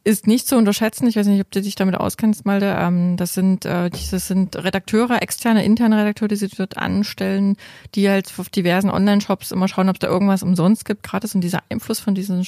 ist 0.06 0.28
nicht 0.28 0.48
zu 0.48 0.56
unterschätzen. 0.56 1.08
Ich 1.08 1.16
weiß 1.16 1.28
nicht, 1.28 1.42
ob 1.42 1.52
du 1.52 1.62
dich 1.62 1.76
damit 1.76 1.96
auskennst, 1.96 2.46
Malte. 2.46 2.76
Ähm, 2.78 3.18
das 3.18 3.34
sind, 3.34 3.66
äh, 3.66 3.90
das 3.90 4.28
sind 4.28 4.56
Redakteure, 4.56 5.22
externe, 5.22 5.66
interne 5.66 5.98
Redakteure, 5.98 6.28
die 6.28 6.36
sie 6.36 6.48
dort 6.48 6.78
anstellen, 6.78 7.58
die 7.96 8.08
halt 8.10 8.32
auf 8.38 8.50
diversen 8.50 8.90
Online-Shops 8.90 9.52
immer 9.52 9.68
schauen, 9.68 9.90
ob 9.90 9.96
es 9.96 10.00
da 10.00 10.08
irgendwas 10.08 10.44
umsonst 10.44 10.86
gibt, 10.86 11.04
gratis. 11.04 11.36
Und 11.36 11.42
dieser 11.42 11.64
Einfluss 11.70 12.00
von 12.00 12.16
diesen 12.16 12.46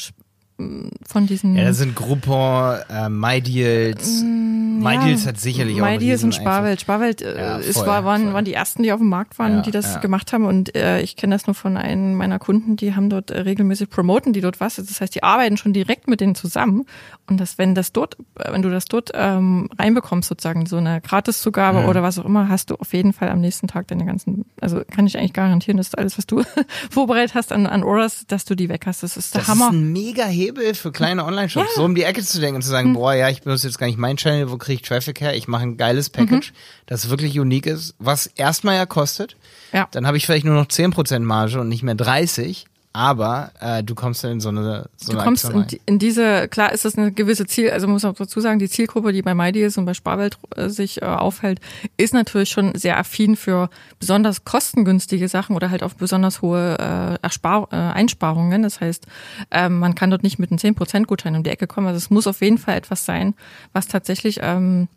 von 0.57 1.27
diesen. 1.27 1.55
Ja, 1.55 1.65
das 1.65 1.77
sind 1.77 1.95
Groupon, 1.95 2.79
äh, 2.89 3.09
MyDeals. 3.09 4.23
Mm, 4.23 4.79
MyDeals 4.79 5.23
ja, 5.23 5.29
hat 5.29 5.39
sicherlich 5.39 5.79
auch 5.79 5.85
MyDeals 5.85 6.23
und 6.23 6.33
Sparwelt. 6.33 6.81
Sparwelt 6.81 7.21
äh, 7.21 7.37
ja, 7.37 7.59
voll, 7.59 7.85
war, 7.85 8.05
waren, 8.05 8.33
waren 8.33 8.43
die 8.43 8.53
ersten, 8.53 8.81
die 8.81 8.91
auf 8.91 8.99
dem 8.99 9.09
Markt 9.09 9.37
waren, 9.37 9.57
ja, 9.57 9.61
die 9.61 9.71
das 9.71 10.01
gemacht 10.01 10.33
haben. 10.33 10.45
Und 10.45 10.75
äh, 10.75 11.01
ich 11.01 11.15
kenne 11.15 11.35
das 11.35 11.45
nur 11.45 11.53
von 11.53 11.77
einem 11.77 12.15
meiner 12.15 12.39
Kunden, 12.39 12.75
die 12.75 12.95
haben 12.95 13.09
dort 13.09 13.29
äh, 13.29 13.41
regelmäßig 13.41 13.89
promoten, 13.89 14.33
die 14.33 14.41
dort 14.41 14.59
was. 14.59 14.77
Das 14.77 14.99
heißt, 14.99 15.13
die 15.13 15.21
arbeiten 15.21 15.57
schon 15.57 15.73
direkt 15.73 16.07
mit 16.07 16.21
denen 16.21 16.33
zusammen. 16.33 16.85
Und 17.27 17.39
das, 17.39 17.59
wenn 17.59 17.75
das 17.75 17.91
dort, 17.93 18.17
wenn 18.35 18.63
du 18.63 18.71
das 18.71 18.85
dort 18.85 19.11
ähm, 19.13 19.69
reinbekommst, 19.77 20.27
sozusagen, 20.27 20.65
so 20.65 20.77
eine 20.77 21.01
Gratiszugabe 21.01 21.81
mhm. 21.81 21.89
oder 21.89 22.01
was 22.01 22.17
auch 22.17 22.25
immer, 22.25 22.49
hast 22.49 22.71
du 22.71 22.75
auf 22.75 22.93
jeden 22.93 23.13
Fall 23.13 23.29
am 23.29 23.41
nächsten 23.41 23.67
Tag 23.67 23.87
deine 23.89 24.05
ganzen, 24.05 24.45
also 24.59 24.81
kann 24.89 25.05
ich 25.05 25.17
eigentlich 25.19 25.33
garantieren, 25.33 25.77
dass 25.77 25.93
alles, 25.93 26.17
was 26.17 26.25
du 26.25 26.41
vorbereitet 26.89 27.35
hast 27.35 27.51
an, 27.51 27.67
an 27.67 27.83
Orders, 27.83 28.25
dass 28.27 28.45
du 28.45 28.55
die 28.55 28.69
weg 28.69 28.85
hast. 28.87 29.03
Das 29.03 29.17
ist 29.17 29.35
der 29.35 29.41
das 29.41 29.49
Hammer. 29.49 29.67
Das 29.67 29.75
ist 29.75 29.81
ein 29.81 29.91
mega 29.91 30.25
Hebel 30.25 30.46
für 30.73 30.91
kleine 30.91 31.25
Online-Shops, 31.25 31.69
ja. 31.69 31.75
so 31.75 31.83
um 31.83 31.95
die 31.95 32.03
Ecke 32.03 32.23
zu 32.23 32.39
denken 32.39 32.57
und 32.57 32.61
zu 32.61 32.69
sagen, 32.69 32.89
mhm. 32.89 32.93
boah, 32.93 33.13
ja, 33.13 33.29
ich 33.29 33.41
benutze 33.41 33.67
jetzt 33.67 33.77
gar 33.77 33.87
nicht 33.87 33.97
meinen 33.97 34.17
Channel, 34.17 34.51
wo 34.51 34.57
kriege 34.57 34.81
ich 34.81 34.87
Traffic 34.87 35.21
her? 35.21 35.35
Ich 35.35 35.47
mache 35.47 35.63
ein 35.63 35.77
geiles 35.77 36.09
Package, 36.09 36.51
mhm. 36.51 36.55
das 36.85 37.09
wirklich 37.09 37.39
unique 37.39 37.65
ist, 37.65 37.95
was 37.99 38.27
erstmal 38.27 38.75
ja 38.75 38.85
kostet. 38.85 39.37
Ja. 39.73 39.87
Dann 39.91 40.07
habe 40.07 40.17
ich 40.17 40.25
vielleicht 40.25 40.45
nur 40.45 40.55
noch 40.55 40.67
10% 40.67 41.19
Marge 41.19 41.59
und 41.59 41.69
nicht 41.69 41.83
mehr 41.83 41.95
30, 41.95 42.65
aber 42.97 43.51
äh, 43.59 43.83
du 43.83 43.93
kommst 43.93 44.23
in 44.23 44.39
so 44.39 44.49
eine 44.49 44.89
so 44.95 45.13
Du 45.13 45.19
kommst 45.19 45.47
in, 45.47 45.67
in, 45.85 45.99
diese, 45.99 46.47
klar 46.47 46.71
ist 46.71 46.83
das 46.83 46.97
eine 46.97 47.11
gewisse 47.11 47.45
Ziel, 47.45 47.69
also 47.69 47.87
muss 47.87 48.01
man 48.01 48.15
dazu 48.15 48.41
sagen, 48.41 48.57
die 48.57 48.67
Zielgruppe, 48.67 49.13
die 49.13 49.21
bei 49.21 49.35
MyDeals 49.35 49.77
und 49.77 49.85
bei 49.85 49.93
Sparwelt 49.93 50.39
äh, 50.55 50.67
sich 50.67 51.03
äh, 51.03 51.05
aufhält, 51.05 51.59
ist 51.97 52.15
natürlich 52.15 52.49
schon 52.49 52.73
sehr 52.73 52.97
affin 52.97 53.35
für 53.35 53.69
besonders 53.99 54.45
kostengünstige 54.45 55.27
Sachen 55.27 55.55
oder 55.55 55.69
halt 55.69 55.83
auf 55.83 55.95
besonders 55.95 56.41
hohe 56.41 56.75
äh, 56.79 57.23
Erspar 57.23 57.67
äh, 57.71 57.75
Einsparungen. 57.75 58.63
Das 58.63 58.81
heißt, 58.81 59.05
ähm, 59.51 59.77
man 59.77 59.93
kann 59.93 60.09
dort 60.09 60.23
nicht 60.23 60.39
mit 60.39 60.49
einem 60.49 60.57
10% 60.57 61.05
Gutschein 61.05 61.35
um 61.35 61.43
die 61.43 61.51
Ecke 61.51 61.67
kommen. 61.67 61.85
Also 61.85 61.97
es 61.97 62.09
muss 62.09 62.25
auf 62.25 62.41
jeden 62.41 62.57
Fall 62.57 62.77
etwas 62.77 63.05
sein, 63.05 63.35
was 63.73 63.87
tatsächlich 63.87 64.39
ähm, 64.41 64.87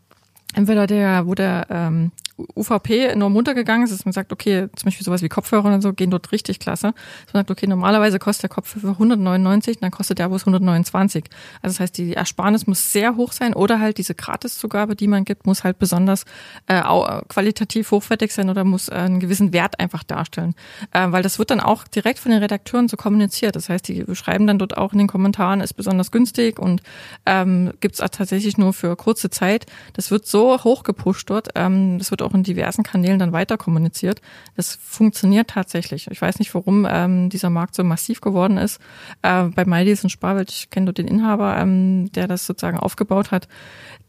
entweder 0.55 0.87
der, 0.87 1.27
wo 1.27 1.35
der 1.35 1.67
ähm, 1.69 2.13
UVP 2.55 3.07
enorm 3.07 3.35
runtergegangen 3.35 3.85
ist, 3.85 3.93
dass 3.93 4.05
man 4.05 4.13
sagt, 4.13 4.33
okay, 4.33 4.69
zum 4.77 4.87
Beispiel 4.87 5.05
sowas 5.05 5.23
wie 5.23 5.29
Kopfhörer 5.29 5.73
und 5.73 5.81
so 5.81 5.93
gehen 5.93 6.11
dort 6.11 6.33
richtig 6.33 6.59
klasse. 6.59 6.95
Dass 7.25 7.35
man 7.35 7.41
sagt, 7.41 7.51
okay, 7.51 7.67
normalerweise 7.67 8.19
kostet 8.19 8.45
der 8.45 8.51
Kopfhörer 8.51 8.93
199, 8.93 9.79
dann 9.81 9.91
kostet 9.91 10.19
der 10.19 10.29
Bus 10.29 10.43
129. 10.43 11.25
Also 11.63 11.75
das 11.75 11.81
heißt, 11.81 11.99
die 11.99 12.15
Ersparnis 12.15 12.67
muss 12.67 12.93
sehr 12.93 13.17
hoch 13.17 13.33
sein 13.33 13.55
oder 13.55 13.81
halt 13.81 13.99
diese 13.99 14.15
Gratiszugabe, 14.15 14.97
die 14.97 15.07
man 15.07 15.25
gibt, 15.25 15.47
muss 15.47 15.65
halt 15.65 15.79
besonders 15.79 16.25
äh, 16.67 16.83
qualitativ 17.29 17.91
hochwertig 17.91 18.33
sein 18.33 18.51
oder 18.51 18.65
muss 18.65 18.89
äh, 18.89 18.95
einen 18.95 19.21
gewissen 19.21 19.53
Wert 19.53 19.81
einfach 19.81 20.03
darstellen. 20.03 20.55
Äh, 20.93 21.07
weil 21.11 21.23
das 21.23 21.39
wird 21.39 21.51
dann 21.51 21.61
auch 21.61 21.87
direkt 21.87 22.19
von 22.19 22.33
den 22.33 22.41
Redakteuren 22.41 22.89
so 22.89 22.97
kommuniziert. 22.97 23.57
Das 23.57 23.69
heißt, 23.69 23.89
die 23.89 24.05
beschreiben 24.05 24.47
dann 24.47 24.59
dort 24.59 24.77
auch 24.77 24.93
in 24.93 24.99
den 24.99 25.09
Kommentaren, 25.09 25.61
ist 25.61 25.75
besonders 25.75 26.11
günstig 26.11 26.59
und 26.59 26.83
ähm, 27.27 27.73
gibt 27.81 28.01
es 28.01 28.11
tatsächlich 28.11 28.59
nur 28.59 28.73
für 28.73 28.97
kurze 28.97 29.31
Zeit. 29.31 29.67
Das 29.95 30.11
wird 30.11 30.27
so 30.27 30.63
hoch 30.63 30.83
gepusht 30.83 31.31
dort. 31.31 31.49
Ähm, 31.55 31.99
das 31.99 32.11
wird 32.11 32.23
auch 32.23 32.30
auch 32.31 32.35
in 32.35 32.43
diversen 32.43 32.83
Kanälen 32.83 33.19
dann 33.19 33.33
weiter 33.33 33.57
kommuniziert. 33.57 34.21
Das 34.57 34.77
funktioniert 34.77 35.49
tatsächlich. 35.49 36.09
Ich 36.11 36.21
weiß 36.21 36.39
nicht, 36.39 36.55
warum 36.55 36.87
ähm, 36.89 37.29
dieser 37.29 37.51
Markt 37.51 37.75
so 37.75 37.85
massiv 37.85 38.21
geworden 38.21 38.57
ist. 38.57 38.81
Äh, 39.23 39.45
bei 39.45 39.65
MyDeals 39.65 40.05
und 40.05 40.11
Sparwelt, 40.11 40.51
ich 40.51 40.71
kenne 40.71 40.87
dort 40.87 40.99
den 40.99 41.09
Inhaber, 41.09 41.57
ähm, 41.59 42.11
der 42.13 42.29
das 42.29 42.47
sozusagen 42.47 42.79
aufgebaut 42.79 43.31
hat. 43.31 43.49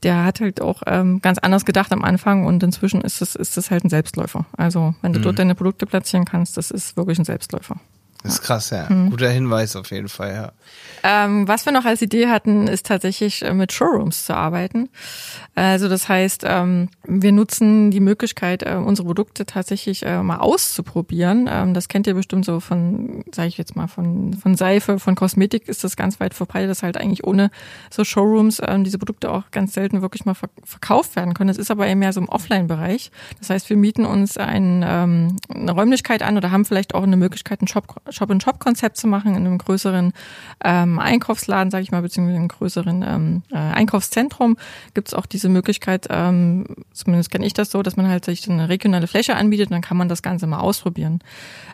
Der 0.03 0.23
hat 0.23 0.39
halt 0.39 0.62
auch 0.62 0.84
ähm, 0.88 1.21
ganz 1.21 1.38
anders 1.38 1.65
gedacht 1.65 1.91
am 1.91 2.03
Anfang 2.03 2.45
und 2.45 2.63
inzwischen 2.63 3.01
ist 3.01 3.21
es 3.21 3.36
ist 3.36 3.57
das 3.57 3.69
halt 3.69 3.84
ein 3.84 3.89
Selbstläufer. 3.89 4.45
Also 4.57 4.95
wenn 5.01 5.13
du 5.13 5.19
mhm. 5.19 5.23
dort 5.23 5.39
deine 5.39 5.55
Produkte 5.55 5.86
platzieren 5.86 6.25
kannst, 6.25 6.57
das 6.57 6.71
ist 6.71 6.97
wirklich 6.97 7.19
ein 7.19 7.25
Selbstläufer. 7.25 7.79
Das 8.23 8.34
ist 8.34 8.41
krass, 8.41 8.69
ja. 8.69 8.88
Mhm. 8.89 9.10
Guter 9.10 9.29
Hinweis 9.29 9.75
auf 9.75 9.89
jeden 9.91 10.10
Fall, 10.10 10.34
ja. 10.34 10.51
Ähm, 11.03 11.47
was 11.47 11.65
wir 11.65 11.73
noch 11.73 11.86
als 11.86 12.01
Idee 12.01 12.27
hatten, 12.27 12.67
ist 12.67 12.86
tatsächlich 12.86 13.41
äh, 13.41 13.53
mit 13.53 13.71
Showrooms 13.73 14.25
zu 14.25 14.36
arbeiten. 14.36 14.89
Also 15.55 15.89
das 15.89 16.07
heißt, 16.07 16.43
ähm, 16.45 16.89
wir 17.03 17.31
nutzen 17.31 17.89
die 17.89 17.99
Möglichkeit, 17.99 18.63
äh, 18.63 18.75
unsere 18.75 19.07
Produkte 19.07 19.45
tatsächlich 19.45 20.05
äh, 20.05 20.21
mal 20.21 20.38
auszuprobieren. 20.38 21.49
Ähm, 21.51 21.73
das 21.73 21.88
kennt 21.88 22.05
ihr 22.05 22.13
bestimmt 22.13 22.45
so 22.45 22.60
von, 22.60 23.23
sage 23.34 23.47
ich 23.47 23.57
jetzt 23.57 23.75
mal, 23.75 23.88
von, 23.88 24.34
von 24.34 24.55
Seife, 24.55 24.99
von 24.99 25.15
Kosmetik 25.15 25.67
ist 25.67 25.84
das 25.84 25.95
ganz 25.95 26.19
weit 26.19 26.34
verbreitet, 26.34 26.69
dass 26.69 26.84
halt 26.84 26.97
eigentlich 26.97 27.23
ohne 27.23 27.49
so 27.89 28.03
Showrooms 28.03 28.62
ähm, 28.65 28.84
diese 28.84 28.99
Produkte 28.99 29.31
auch 29.31 29.49
ganz 29.51 29.73
selten 29.73 30.01
wirklich 30.01 30.25
mal 30.25 30.36
verkauft 30.63 31.15
werden 31.15 31.34
können. 31.34 31.47
Das 31.47 31.57
ist 31.57 31.71
aber 31.71 31.88
eben 31.88 31.99
mehr 31.99 32.13
so 32.13 32.21
im 32.21 32.29
Offline-Bereich. 32.29 33.12
Das 33.39 33.49
heißt, 33.49 33.69
wir 33.69 33.77
mieten 33.77 34.05
uns 34.05 34.38
ein, 34.38 34.86
ähm, 34.88 35.38
eine 35.49 35.71
Räumlichkeit 35.71 36.21
an 36.21 36.38
oder 36.38 36.51
haben 36.51 36.65
vielleicht 36.65 36.93
auch 36.93 37.03
eine 37.03 37.17
Möglichkeit, 37.17 37.62
einen 37.62 37.67
Shop 37.67 37.88
Shop-in-Shop-Konzept 38.12 38.97
zu 38.97 39.08
machen 39.08 39.36
in 39.36 39.45
einem 39.45 39.58
größeren 39.58 40.13
ähm, 40.63 41.00
Einkaufsladen, 41.00 41.71
sage 41.71 41.84
ich 41.84 41.91
mal, 41.91 42.02
beziehungsweise 42.02 42.38
einem 42.38 42.47
größeren 42.47 43.06
ähm, 43.08 43.43
äh, 43.52 43.58
Einkaufszentrum, 43.58 44.58
gibt 44.93 45.10
es 45.10 45.13
auch 45.13 45.26
diese 45.26 45.50
Möglichkeit, 45.50 46.08
ähm, 46.10 46.65
zumindest 46.93 47.32
kenne 47.32 47.45
ich 47.45 47.54
das 47.54 47.71
so, 47.71 47.82
dass 47.82 47.97
man 47.97 48.08
halt 48.08 48.26
sich 48.26 48.50
eine 48.50 48.69
regionale 48.69 49.08
Fläche 49.08 49.36
anbietet 49.36 49.67
und 49.67 49.74
dann 49.74 49.82
kann 49.82 49.97
man 49.97 50.10
das 50.10 50.21
Ganze 50.21 50.47
mal 50.47 50.60
ausprobieren. 50.60 51.19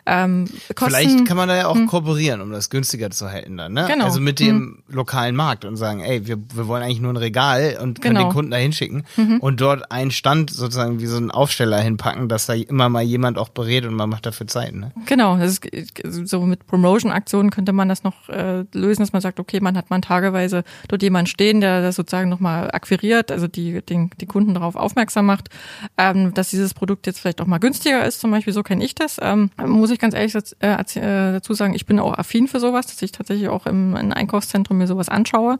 Ähm, 0.06 0.46
Kosten, 0.74 0.94
Vielleicht 0.94 1.26
kann 1.26 1.36
man 1.36 1.48
da 1.48 1.56
ja 1.56 1.66
auch 1.66 1.74
hm. 1.74 1.86
kooperieren, 1.86 2.40
um 2.40 2.50
das 2.50 2.70
günstiger 2.70 3.10
zu 3.10 3.30
halten 3.30 3.56
dann, 3.56 3.72
ne? 3.72 3.86
Genau. 3.88 4.04
Also 4.04 4.20
mit 4.20 4.40
dem 4.40 4.56
hm. 4.56 4.82
lokalen 4.88 5.36
Markt 5.36 5.64
und 5.64 5.76
sagen, 5.76 6.00
ey, 6.00 6.26
wir, 6.26 6.38
wir 6.54 6.66
wollen 6.66 6.82
eigentlich 6.82 7.00
nur 7.00 7.12
ein 7.12 7.16
Regal 7.16 7.78
und 7.82 8.00
können 8.00 8.16
genau. 8.16 8.28
den 8.28 8.32
Kunden 8.32 8.50
da 8.50 8.56
hinschicken 8.56 9.04
mhm. 9.16 9.38
und 9.40 9.60
dort 9.60 9.90
einen 9.92 10.10
Stand 10.10 10.50
sozusagen 10.50 11.00
wie 11.00 11.06
so 11.06 11.16
einen 11.16 11.30
Aufsteller 11.30 11.80
hinpacken, 11.80 12.28
dass 12.28 12.46
da 12.46 12.54
immer 12.54 12.88
mal 12.88 13.02
jemand 13.02 13.38
auch 13.38 13.48
berät 13.48 13.84
und 13.84 13.94
man 13.94 14.08
macht 14.08 14.26
dafür 14.26 14.46
Zeit, 14.46 14.74
ne? 14.74 14.92
Genau, 15.06 15.36
das 15.36 15.58
ist 15.58 16.27
so 16.28 16.40
mit 16.42 16.66
Promotion-Aktionen 16.66 17.50
könnte 17.50 17.72
man 17.72 17.88
das 17.88 18.04
noch 18.04 18.28
äh, 18.28 18.64
lösen, 18.72 19.02
dass 19.02 19.12
man 19.12 19.22
sagt, 19.22 19.40
okay, 19.40 19.60
man 19.60 19.76
hat 19.76 19.90
man 19.90 20.02
tageweise 20.02 20.64
dort 20.88 21.02
jemanden 21.02 21.26
stehen, 21.26 21.60
der 21.60 21.82
das 21.82 21.96
sozusagen 21.96 22.28
nochmal 22.28 22.70
akquiriert, 22.70 23.30
also 23.30 23.48
die, 23.48 23.82
den, 23.82 24.10
die 24.20 24.26
Kunden 24.26 24.54
darauf 24.54 24.76
aufmerksam 24.76 25.26
macht, 25.26 25.48
ähm, 25.96 26.34
dass 26.34 26.50
dieses 26.50 26.74
Produkt 26.74 27.06
jetzt 27.06 27.20
vielleicht 27.20 27.40
auch 27.40 27.46
mal 27.46 27.58
günstiger 27.58 28.04
ist, 28.04 28.20
zum 28.20 28.30
Beispiel, 28.30 28.52
so 28.52 28.62
kenne 28.62 28.84
ich 28.84 28.94
das. 28.94 29.18
Ähm, 29.20 29.50
muss 29.64 29.90
ich 29.90 29.98
ganz 29.98 30.14
ehrlich 30.14 30.34
äh, 30.60 30.72
äh, 30.72 31.32
dazu 31.32 31.54
sagen, 31.54 31.74
ich 31.74 31.86
bin 31.86 31.98
auch 31.98 32.16
affin 32.16 32.48
für 32.48 32.60
sowas, 32.60 32.86
dass 32.86 33.00
ich 33.02 33.12
tatsächlich 33.12 33.48
auch 33.48 33.66
im, 33.66 33.96
im 33.96 34.12
Einkaufszentrum 34.12 34.78
mir 34.78 34.86
sowas 34.86 35.08
anschaue. 35.08 35.58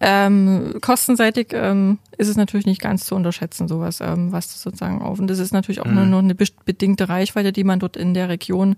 Ähm, 0.00 0.74
kostenseitig 0.80 1.48
ähm, 1.52 1.98
ist 2.18 2.28
es 2.28 2.36
natürlich 2.36 2.66
nicht 2.66 2.80
ganz 2.80 3.04
zu 3.04 3.14
unterschätzen, 3.14 3.68
sowas, 3.68 4.00
ähm, 4.00 4.32
was 4.32 4.60
sozusagen 4.60 5.02
auf. 5.02 5.18
Und 5.18 5.28
das 5.28 5.38
ist 5.38 5.52
natürlich 5.52 5.80
auch 5.80 5.86
mhm. 5.86 6.10
nur 6.10 6.18
eine 6.20 6.34
bedingte 6.34 7.08
Reichweite, 7.08 7.52
die 7.52 7.64
man 7.64 7.78
dort 7.78 7.96
in 7.96 8.14
der 8.14 8.28
Region 8.28 8.76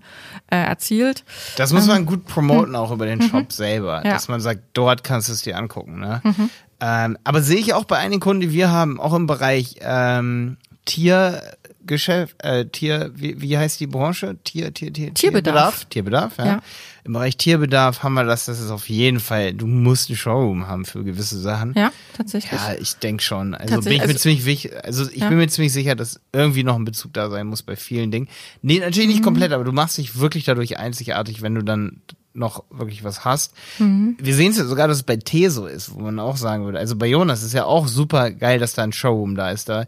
äh, 0.49 0.57
erzielt. 0.57 1.18
Das 1.57 1.73
muss 1.73 1.87
man 1.87 1.97
ähm, 1.97 2.05
gut 2.05 2.25
promoten, 2.25 2.75
auch 2.75 2.91
über 2.91 3.05
den 3.05 3.21
Shop 3.21 3.43
mhm. 3.43 3.49
selber, 3.49 4.03
ja. 4.05 4.13
dass 4.13 4.27
man 4.27 4.41
sagt, 4.41 4.61
dort 4.73 5.03
kannst 5.03 5.29
du 5.29 5.33
es 5.33 5.41
dir 5.41 5.57
angucken. 5.57 5.99
Ne? 5.99 6.21
Mhm. 6.23 6.49
Ähm, 6.81 7.17
aber 7.23 7.41
sehe 7.41 7.57
ich 7.57 7.73
auch 7.73 7.85
bei 7.85 7.97
einigen 7.97 8.21
Kunden, 8.21 8.41
die 8.41 8.51
wir 8.51 8.71
haben, 8.71 8.99
auch 8.99 9.13
im 9.13 9.27
Bereich 9.27 9.75
ähm, 9.81 10.57
Tiergeschäft, 10.85 12.35
äh, 12.39 12.65
Tier, 12.65 13.11
wie, 13.15 13.41
wie 13.41 13.57
heißt 13.57 13.79
die 13.79 13.87
Branche? 13.87 14.37
Tier, 14.43 14.73
Tier, 14.73 14.91
Tier, 14.91 15.13
Tierbedarf. 15.13 15.85
Tierbedarf, 15.85 16.37
ja. 16.37 16.45
ja. 16.45 16.59
Im 17.05 17.13
Bereich 17.13 17.37
Tierbedarf 17.37 18.03
haben 18.03 18.13
wir 18.13 18.23
das, 18.23 18.45
das 18.45 18.59
ist 18.59 18.71
auf 18.71 18.89
jeden 18.89 19.19
Fall, 19.19 19.53
du 19.53 19.65
musst 19.65 20.09
einen 20.09 20.17
Showroom 20.17 20.67
haben 20.67 20.85
für 20.85 21.03
gewisse 21.03 21.39
Sachen. 21.39 21.73
Ja, 21.75 21.91
tatsächlich. 22.15 22.51
Ja, 22.51 22.73
ich 22.79 22.95
denke 22.97 23.23
schon. 23.23 23.55
Also 23.55 23.81
bin 23.81 23.93
ich 23.93 23.99
mir 23.99 24.07
also, 24.07 24.17
ziemlich 24.17 24.45
wichtig, 24.45 24.73
also 24.83 25.09
ich 25.09 25.17
ja. 25.17 25.29
bin 25.29 25.37
mir 25.37 25.47
ziemlich 25.47 25.73
sicher, 25.73 25.95
dass 25.95 26.19
irgendwie 26.33 26.63
noch 26.63 26.75
ein 26.75 26.85
Bezug 26.85 27.13
da 27.13 27.29
sein 27.29 27.47
muss 27.47 27.63
bei 27.63 27.75
vielen 27.75 28.11
Dingen. 28.11 28.27
Nee, 28.61 28.79
natürlich 28.79 29.07
nicht 29.07 29.21
mhm. 29.21 29.25
komplett, 29.25 29.53
aber 29.53 29.63
du 29.63 29.71
machst 29.71 29.97
dich 29.97 30.19
wirklich 30.19 30.43
dadurch 30.43 30.77
einzigartig, 30.77 31.41
wenn 31.41 31.55
du 31.55 31.63
dann 31.63 32.01
noch 32.33 32.63
wirklich 32.69 33.03
was 33.03 33.25
hast. 33.25 33.53
Mhm. 33.79 34.17
Wir 34.19 34.35
sehen 34.35 34.51
es 34.51 34.57
ja 34.57 34.65
sogar, 34.65 34.87
dass 34.87 34.97
es 34.97 35.03
bei 35.03 35.17
T 35.17 35.49
so 35.49 35.67
ist, 35.67 35.93
wo 35.93 35.99
man 35.99 36.19
auch 36.19 36.37
sagen 36.37 36.65
würde. 36.65 36.79
Also 36.79 36.95
bei 36.95 37.07
Jonas 37.07 37.43
ist 37.43 37.53
ja 37.53 37.65
auch 37.65 37.87
super 37.87 38.31
geil, 38.31 38.59
dass 38.59 38.73
da 38.73 38.83
ein 38.83 38.93
Showroom 38.93 39.35
da 39.35 39.51
ist. 39.51 39.69
Da 39.69 39.85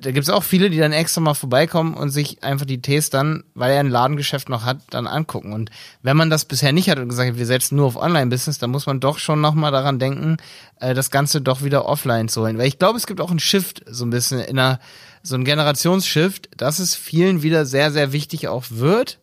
da 0.00 0.10
gibt's 0.10 0.30
auch 0.30 0.42
viele, 0.42 0.70
die 0.70 0.78
dann 0.78 0.92
extra 0.92 1.20
mal 1.20 1.34
vorbeikommen 1.34 1.94
und 1.94 2.10
sich 2.10 2.42
einfach 2.42 2.66
die 2.66 2.80
Tees 2.80 3.10
dann, 3.10 3.44
weil 3.54 3.72
er 3.72 3.80
ein 3.80 3.90
Ladengeschäft 3.90 4.48
noch 4.48 4.64
hat, 4.64 4.78
dann 4.90 5.06
angucken. 5.06 5.52
Und 5.52 5.70
wenn 6.02 6.16
man 6.16 6.30
das 6.30 6.44
bisher 6.44 6.72
nicht 6.72 6.88
hat 6.90 6.98
und 6.98 7.08
gesagt 7.08 7.30
hat, 7.30 7.38
wir 7.38 7.46
setzen 7.46 7.76
nur 7.76 7.86
auf 7.86 7.96
Online-Business, 7.96 8.58
dann 8.58 8.70
muss 8.70 8.86
man 8.86 9.00
doch 9.00 9.18
schon 9.18 9.40
nochmal 9.40 9.72
daran 9.72 9.98
denken, 9.98 10.36
äh, 10.80 10.94
das 10.94 11.10
Ganze 11.10 11.40
doch 11.40 11.62
wieder 11.62 11.86
offline 11.86 12.28
zu 12.28 12.42
holen. 12.42 12.58
Weil 12.58 12.68
ich 12.68 12.78
glaube, 12.78 12.98
es 12.98 13.06
gibt 13.06 13.20
auch 13.20 13.30
einen 13.30 13.40
Shift, 13.40 13.82
so 13.86 14.04
ein 14.04 14.10
bisschen 14.10 14.40
in 14.40 14.58
einer, 14.58 14.80
so 15.22 15.34
ein 15.34 15.44
Generationsshift, 15.44 16.50
dass 16.56 16.78
es 16.78 16.94
vielen 16.94 17.42
wieder 17.42 17.66
sehr, 17.66 17.90
sehr 17.90 18.12
wichtig 18.12 18.48
auch 18.48 18.64
wird, 18.70 19.18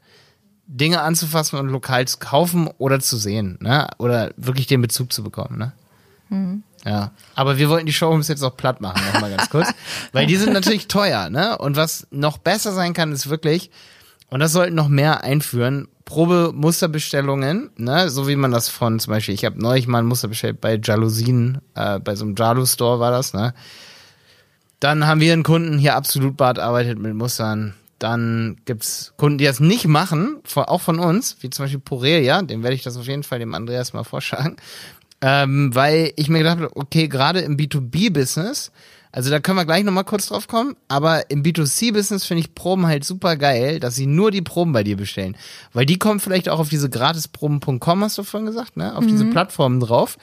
Dinge 0.68 1.02
anzufassen 1.02 1.60
und 1.60 1.68
lokal 1.68 2.08
zu 2.08 2.18
kaufen 2.18 2.68
oder 2.78 3.00
zu 3.00 3.18
sehen, 3.18 3.58
ne? 3.62 3.90
Oder 3.98 4.32
wirklich 4.38 4.68
den 4.68 4.82
Bezug 4.82 5.12
zu 5.12 5.22
bekommen, 5.22 5.58
ne? 5.58 5.74
Mhm. 6.30 6.64
Ja, 6.86 7.12
aber 7.36 7.58
wir 7.58 7.70
wollten 7.70 7.86
die 7.86 7.94
Showrooms 7.94 8.28
jetzt 8.28 8.41
noch 8.41 8.58
platt 8.58 8.82
machen, 8.82 9.02
nochmal 9.13 9.30
ganz 9.30 9.50
kurz. 9.50 9.72
weil 10.13 10.26
die 10.26 10.38
sind 10.38 10.54
natürlich 10.54 10.88
teuer, 10.88 11.30
ne? 11.30 11.58
Und 11.58 11.76
was 11.76 12.08
noch 12.10 12.38
besser 12.38 12.72
sein 12.72 12.94
kann, 12.94 13.12
ist 13.12 13.30
wirklich, 13.30 13.70
und 14.30 14.39
das 14.39 14.52
sollten 14.52 14.76
noch 14.76 14.88
mehr 14.88 15.24
einführen, 15.24 15.88
Probemusterbestellungen, 16.06 17.70
ne? 17.78 18.10
So 18.10 18.28
wie 18.28 18.36
man 18.36 18.52
das 18.52 18.70
von 18.70 19.00
zum 19.00 19.12
Beispiel, 19.12 19.36
ich 19.36 19.46
habe 19.46 19.62
neulich 19.62 19.88
mal 19.88 20.00
ein 20.00 20.08
Muster 20.08 20.28
bestellt 20.28 20.60
bei 20.60 20.80
Jalousien, 20.82 21.60
äh, 21.76 22.00
bei 22.00 22.15
so 22.15 22.26
einem 22.26 22.36
Jalu-Store 22.36 23.00
war 23.00 23.12
das, 23.12 23.34
ne? 23.34 23.54
Dann 24.80 25.06
haben 25.06 25.22
wir 25.22 25.34
einen 25.34 25.44
Kunden 25.44 25.78
hier 25.78 25.96
absolut 25.96 26.38
Bad 26.38 26.58
arbeitet 26.58 26.98
mit 26.98 27.13
Mustern. 27.13 27.76
Dann 28.00 28.58
gibt's 28.65 29.13
Kunden, 29.15 29.38
die 29.38 29.46
das 29.46 29.60
nicht 29.60 29.88
machen, 29.88 30.41
auch 30.56 30.82
von 30.82 30.98
uns, 30.98 31.38
wie 31.41 31.52
zum 31.52 31.65
Beispiel 31.65 31.80
Porelia, 31.80 32.41
dem 32.41 32.63
werde 32.63 32.76
ich 32.76 32.82
das 32.82 32.98
auf 32.98 33.06
jeden 33.06 33.22
Fall 33.22 33.38
dem 33.38 33.54
Andreas 33.54 33.94
mal 33.94 34.04
vorschlagen. 34.04 34.56
Ähm, 35.21 35.73
weil 35.75 36.13
ich 36.15 36.29
mir 36.29 36.39
gedacht 36.39 36.57
habe, 36.57 36.75
okay, 36.75 37.07
gerade 37.07 37.41
im 37.41 37.55
B2B-Business, 37.55 38.71
also 39.12 39.29
da 39.29 39.39
können 39.39 39.57
wir 39.57 39.65
gleich 39.65 39.84
nochmal 39.84 40.05
kurz 40.05 40.27
drauf 40.27 40.47
kommen, 40.47 40.75
aber 40.88 41.29
im 41.29 41.43
B2C-Business 41.43 42.25
finde 42.25 42.41
ich 42.41 42.55
Proben 42.55 42.88
halt 42.88 43.03
super 43.03 43.36
geil, 43.36 43.79
dass 43.79 43.95
sie 43.95 44.07
nur 44.07 44.31
die 44.31 44.41
Proben 44.41 44.71
bei 44.71 44.84
dir 44.84 44.95
bestellen. 44.97 45.36
Weil 45.73 45.86
die 45.86 45.99
kommen 45.99 46.19
vielleicht 46.19 46.49
auch 46.49 46.60
auf 46.60 46.69
diese 46.69 46.89
gratisproben.com, 46.89 48.03
hast 48.03 48.17
du 48.17 48.23
vorhin 48.23 48.47
gesagt, 48.47 48.77
ne? 48.77 48.95
Auf 48.95 49.03
mhm. 49.03 49.10
diese 49.10 49.25
Plattformen 49.25 49.79
drauf. 49.79 50.17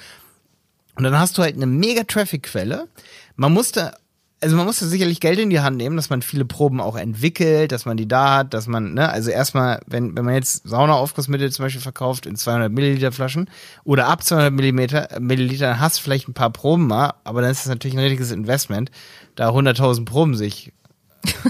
Und 0.96 1.04
dann 1.04 1.18
hast 1.18 1.38
du 1.38 1.42
halt 1.42 1.54
eine 1.54 1.66
mega 1.66 2.02
Traffic-Quelle. 2.02 2.88
Man 3.36 3.52
musste 3.52 3.92
also 4.40 4.56
man 4.56 4.66
muss 4.66 4.78
da 4.78 4.86
sicherlich 4.86 5.20
Geld 5.20 5.38
in 5.38 5.50
die 5.50 5.60
Hand 5.60 5.76
nehmen, 5.76 5.96
dass 5.96 6.10
man 6.10 6.22
viele 6.22 6.44
Proben 6.44 6.80
auch 6.80 6.96
entwickelt, 6.96 7.72
dass 7.72 7.86
man 7.86 7.96
die 7.96 8.06
da 8.06 8.36
hat, 8.36 8.54
dass 8.54 8.68
man, 8.68 8.94
ne, 8.94 9.08
also 9.08 9.30
erstmal, 9.30 9.80
wenn, 9.86 10.16
wenn 10.16 10.24
man 10.24 10.34
jetzt 10.34 10.68
Saunaaufgussmittel 10.68 11.50
zum 11.50 11.64
Beispiel 11.64 11.80
verkauft 11.80 12.24
in 12.24 12.36
200 12.36 12.70
Milliliter 12.70 13.10
Flaschen 13.10 13.50
oder 13.84 14.06
ab 14.06 14.22
200 14.22 14.52
Millimeter, 14.52 15.08
Milliliter, 15.18 15.66
dann 15.66 15.80
hast 15.80 15.98
du 15.98 16.02
vielleicht 16.02 16.28
ein 16.28 16.34
paar 16.34 16.50
Proben 16.50 16.86
mal, 16.86 17.14
aber 17.24 17.42
dann 17.42 17.50
ist 17.50 17.62
das 17.62 17.68
natürlich 17.68 17.96
ein 17.96 18.02
richtiges 18.02 18.30
Investment, 18.30 18.92
da 19.34 19.50
100.000 19.50 20.04
Proben 20.04 20.36
sich 20.36 20.72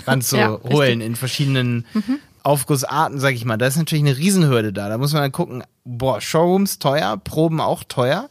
ranzuholen 0.07 1.01
ja, 1.01 1.07
in 1.07 1.17
verschiedenen 1.17 1.85
mhm. 1.93 2.21
Aufgussarten, 2.43 3.21
sag 3.21 3.35
ich 3.35 3.45
mal. 3.45 3.59
Da 3.59 3.67
ist 3.67 3.77
natürlich 3.77 4.05
eine 4.05 4.17
Riesenhürde 4.17 4.73
da. 4.73 4.89
Da 4.89 4.97
muss 4.97 5.13
man 5.13 5.21
dann 5.21 5.33
gucken, 5.33 5.63
boah, 5.85 6.23
Showrooms 6.23 6.79
teuer, 6.79 7.19
Proben 7.19 7.61
auch 7.61 7.85
teuer. 7.85 8.31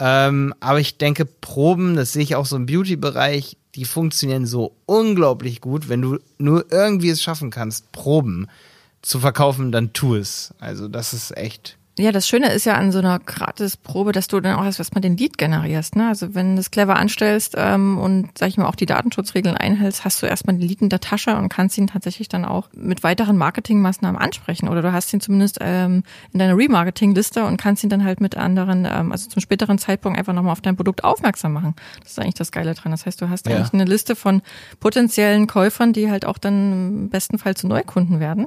Ähm, 0.00 0.54
aber 0.60 0.80
ich 0.80 0.98
denke, 0.98 1.24
Proben, 1.24 1.96
das 1.96 2.12
sehe 2.12 2.22
ich 2.22 2.36
auch 2.36 2.46
so 2.46 2.56
im 2.56 2.66
Beauty-Bereich, 2.66 3.56
die 3.74 3.84
funktionieren 3.84 4.46
so 4.46 4.74
unglaublich 4.86 5.60
gut. 5.60 5.88
Wenn 5.88 6.02
du 6.02 6.18
nur 6.38 6.70
irgendwie 6.70 7.10
es 7.10 7.22
schaffen 7.22 7.50
kannst, 7.50 7.92
Proben 7.92 8.48
zu 9.02 9.20
verkaufen, 9.20 9.72
dann 9.72 9.92
tu 9.92 10.14
es. 10.16 10.54
Also 10.58 10.88
das 10.88 11.12
ist 11.12 11.36
echt 11.36 11.77
ja, 11.98 12.12
das 12.12 12.28
Schöne 12.28 12.52
ist 12.52 12.64
ja 12.64 12.74
an 12.74 12.92
so 12.92 12.98
einer 12.98 13.18
Gratis-Probe, 13.18 14.12
dass 14.12 14.28
du 14.28 14.40
dann 14.40 14.56
auch 14.56 14.64
erstmal 14.64 15.00
den 15.00 15.16
Lead 15.16 15.36
generierst. 15.36 15.96
Ne? 15.96 16.08
Also 16.08 16.34
wenn 16.34 16.54
du 16.54 16.60
es 16.60 16.70
clever 16.70 16.96
anstellst 16.96 17.54
ähm, 17.56 17.98
und, 17.98 18.38
sag 18.38 18.48
ich 18.48 18.56
mal, 18.56 18.66
auch 18.66 18.76
die 18.76 18.86
Datenschutzregeln 18.86 19.56
einhältst, 19.56 20.04
hast 20.04 20.22
du 20.22 20.26
erstmal 20.26 20.56
den 20.56 20.66
Lead 20.68 20.80
in 20.80 20.88
der 20.88 21.00
Tasche 21.00 21.36
und 21.36 21.48
kannst 21.48 21.76
ihn 21.76 21.88
tatsächlich 21.88 22.28
dann 22.28 22.44
auch 22.44 22.68
mit 22.72 23.02
weiteren 23.02 23.36
Marketingmaßnahmen 23.36 24.20
ansprechen. 24.20 24.68
Oder 24.68 24.82
du 24.82 24.92
hast 24.92 25.12
ihn 25.12 25.20
zumindest 25.20 25.58
ähm, 25.60 26.04
in 26.32 26.38
deiner 26.38 26.56
Remarketing-Liste 26.56 27.44
und 27.44 27.56
kannst 27.56 27.82
ihn 27.82 27.90
dann 27.90 28.04
halt 28.04 28.20
mit 28.20 28.36
anderen, 28.36 28.86
ähm, 28.88 29.10
also 29.10 29.28
zum 29.28 29.40
späteren 29.40 29.78
Zeitpunkt 29.78 30.18
einfach 30.18 30.32
nochmal 30.32 30.52
auf 30.52 30.60
dein 30.60 30.76
Produkt 30.76 31.02
aufmerksam 31.02 31.52
machen. 31.52 31.74
Das 32.02 32.12
ist 32.12 32.18
eigentlich 32.20 32.34
das 32.34 32.52
Geile 32.52 32.74
dran. 32.74 32.92
Das 32.92 33.06
heißt, 33.06 33.20
du 33.20 33.28
hast 33.28 33.46
ja. 33.46 33.56
eigentlich 33.56 33.72
eine 33.72 33.84
Liste 33.84 34.14
von 34.14 34.42
potenziellen 34.78 35.48
Käufern, 35.48 35.92
die 35.92 36.10
halt 36.10 36.24
auch 36.24 36.38
dann 36.38 36.72
im 36.72 37.08
besten 37.10 37.38
Fall 37.38 37.56
zu 37.56 37.66
Neukunden 37.66 38.20
werden. 38.20 38.46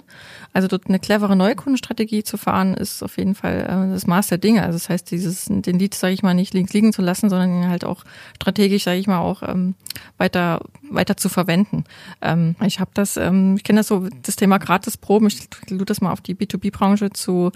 Also 0.53 0.69
dort 0.69 0.87
eine 0.87 0.99
clevere 0.99 1.35
Neukundenstrategie 1.35 2.23
zu 2.23 2.37
fahren, 2.37 2.73
ist 2.75 3.03
auf 3.03 3.17
jeden 3.17 3.35
Fall 3.35 3.40
Fall 3.41 3.61
äh, 3.61 3.91
das 3.91 4.07
Maß 4.07 4.27
der 4.27 4.37
Dinge. 4.37 4.63
Also 4.63 4.77
das 4.77 4.89
heißt, 4.89 5.11
dieses 5.11 5.45
den 5.45 5.79
Lied, 5.79 5.93
sage 5.93 6.13
ich 6.13 6.23
mal, 6.23 6.33
nicht 6.33 6.53
links 6.53 6.73
liegen 6.73 6.93
zu 6.93 7.01
lassen, 7.01 7.29
sondern 7.29 7.63
ihn 7.63 7.69
halt 7.69 7.85
auch 7.85 8.03
strategisch, 8.35 8.83
sage 8.83 8.99
ich 8.99 9.07
mal, 9.07 9.19
auch 9.19 9.43
ähm, 9.43 9.75
weiter 10.17 10.61
weiter 10.93 11.17
zu 11.17 11.29
verwenden. 11.29 11.83
Ähm, 12.21 12.55
ich 12.65 12.79
habe 12.79 12.91
das, 12.93 13.17
ähm, 13.17 13.55
ich 13.57 13.63
kenne 13.63 13.79
das 13.79 13.87
so, 13.87 14.07
das 14.23 14.35
Thema 14.35 14.57
Gratisproben. 14.57 15.27
Ich 15.27 15.47
lud 15.69 15.89
das 15.89 16.01
mal 16.01 16.11
auf 16.11 16.21
die 16.21 16.35
B2B-Branche 16.35 17.11
zu 17.11 17.51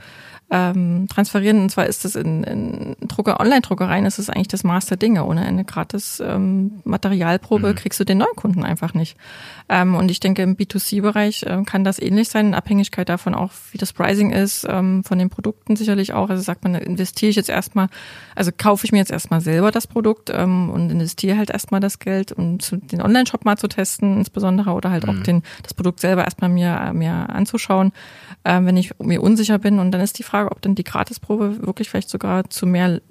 ähm, 0.52 1.08
transferieren. 1.10 1.62
Und 1.62 1.70
zwar 1.70 1.88
ist 1.88 2.06
das 2.06 2.16
in, 2.16 2.44
in 2.44 2.96
Drucker, 3.08 3.40
Online-Druckereien 3.40 4.06
ist 4.06 4.20
es 4.20 4.30
eigentlich 4.30 4.48
das 4.48 4.64
Maß 4.64 4.86
der 4.86 4.98
Dinge. 4.98 5.26
Ohne 5.26 5.42
eine 5.42 5.66
gratis 5.66 6.22
ähm, 6.26 6.82
Materialprobe 6.84 7.70
mhm. 7.70 7.76
kriegst 7.76 8.00
du 8.00 8.04
den 8.04 8.20
Neukunden 8.20 8.64
einfach 8.64 8.94
nicht. 8.94 9.18
Ähm, 9.70 9.96
und 9.96 10.12
ich 10.12 10.20
denke, 10.20 10.44
im 10.44 10.56
B2C-Bereich 10.56 11.44
äh, 11.44 11.64
kann 11.66 11.84
das 11.84 12.00
ähnlich 12.00 12.30
sein, 12.30 12.48
in 12.48 12.54
Abhängigkeit 12.54 13.10
davon 13.10 13.34
auch, 13.34 13.52
wie 13.72 13.80
das 13.80 13.94
Pricing 13.94 14.32
ist, 14.32 14.68
ähm, 14.70 15.04
von 15.04 15.18
den 15.18 15.30
Produkten 15.30 15.76
sicherlich 15.76 16.14
auch. 16.14 16.30
Also 16.30 16.44
sagt 16.44 16.64
man, 16.64 16.76
investiere 16.76 17.32
ich 17.32 17.36
jetzt 17.36 17.50
erstmal, 17.50 17.88
also 18.36 18.52
kaufe 18.56 18.86
ich 18.86 18.92
mir 18.92 19.00
jetzt 19.00 19.12
erstmal 19.12 19.42
selber 19.42 19.72
das 19.72 19.88
Produkt 19.88 20.30
ähm, 20.32 20.70
und 20.70 20.92
investiere 20.92 21.38
halt 21.38 21.50
erstmal 21.50 21.80
das 21.80 21.98
Geld, 21.98 22.32
um 22.32 22.60
zu, 22.60 22.78
den 22.78 23.02
Online-Shop 23.26 23.46
mal 23.46 23.58
zu 23.58 23.68
testen, 23.68 24.18
insbesondere, 24.18 24.72
oder 24.72 24.92
halt 24.92 25.06
mhm. 25.06 25.10
auch 25.10 25.24
den, 25.24 25.44
das 25.64 25.74
Produkt 25.74 26.00
selber 26.00 26.24
erstmal 26.24 26.50
mir, 26.50 26.92
mir 26.94 27.30
anzuschauen, 27.30 27.92
äh, 28.44 28.62
wenn 28.62 28.78
ich 28.78 28.92
mir 29.00 29.22
unsicher 29.22 29.60
bin. 29.60 29.80
Und 29.80 29.92
dann 29.92 30.02
ist 30.02 30.20
die 30.20 30.24
Frage, 30.24 30.52
ob 30.52 30.62
dann 30.62 30.76
die 30.76 30.84
Gratisprobe 30.84 31.66
wirklich 31.66 31.90
vielleicht 31.90 32.10
sogar 32.10 32.50
zu 32.50 32.66
mehr, 32.66 33.02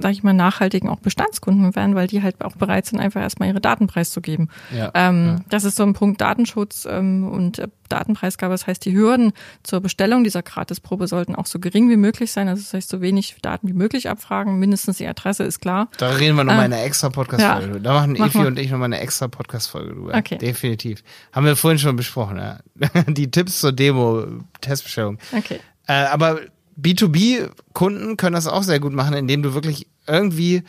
sag 0.00 0.12
ich 0.12 0.22
mal, 0.22 0.32
nachhaltigen 0.32 0.88
auch 0.88 1.00
Bestandskunden 1.00 1.74
werden, 1.76 1.94
weil 1.94 2.06
die 2.06 2.22
halt 2.22 2.42
auch 2.44 2.56
bereit 2.56 2.86
sind, 2.86 3.00
einfach 3.00 3.20
erstmal 3.20 3.48
ihre 3.48 3.60
Daten 3.60 3.86
preiszugeben. 3.86 4.48
Ja, 4.76 4.90
ähm, 4.94 5.26
ja. 5.26 5.44
Das 5.50 5.64
ist 5.64 5.76
so 5.76 5.82
ein 5.82 5.94
Punkt 5.94 6.20
Datenschutz 6.20 6.86
ähm, 6.90 7.28
und 7.28 7.58
äh, 7.58 7.68
Datenpreisgabe. 7.92 8.54
Das 8.54 8.66
heißt, 8.66 8.84
die 8.84 8.94
Hürden 8.94 9.32
zur 9.62 9.80
Bestellung 9.80 10.24
dieser 10.24 10.42
Gratisprobe 10.42 11.06
sollten 11.06 11.34
auch 11.34 11.46
so 11.46 11.58
gering 11.58 11.88
wie 11.90 11.96
möglich 11.96 12.32
sein. 12.32 12.48
Also 12.48 12.62
das 12.62 12.74
heißt, 12.74 12.88
so 12.88 13.00
wenig 13.00 13.36
Daten 13.42 13.68
wie 13.68 13.72
möglich 13.72 14.08
abfragen. 14.08 14.58
Mindestens 14.58 14.98
die 14.98 15.06
Adresse 15.06 15.44
ist 15.44 15.60
klar. 15.60 15.88
Da 15.98 16.10
reden 16.10 16.36
wir 16.36 16.44
nochmal 16.44 16.62
äh, 16.62 16.74
eine 16.74 16.82
extra 16.82 17.10
Podcast-Folge. 17.10 17.74
Ja, 17.74 17.78
da 17.80 17.92
machen 17.94 18.16
Evi 18.16 18.46
und 18.46 18.58
ich 18.58 18.70
nochmal 18.70 18.86
eine 18.86 19.00
extra 19.00 19.28
Podcast-Folge 19.28 19.94
drüber. 19.94 20.14
Okay. 20.14 20.38
Definitiv. 20.38 21.02
Haben 21.32 21.46
wir 21.46 21.56
vorhin 21.56 21.78
schon 21.78 21.96
besprochen, 21.96 22.38
ja. 22.38 22.58
Die 23.08 23.30
Tipps 23.30 23.60
zur 23.60 23.72
Demo-Testbestellung. 23.72 25.18
Okay. 25.36 25.60
Äh, 25.86 25.92
aber 25.92 26.40
B2B-Kunden 26.80 28.16
können 28.16 28.34
das 28.34 28.46
auch 28.46 28.62
sehr 28.62 28.80
gut 28.80 28.92
machen, 28.92 29.14
indem 29.14 29.42
du 29.42 29.54
wirklich 29.54 29.86
irgendwie 30.06 30.62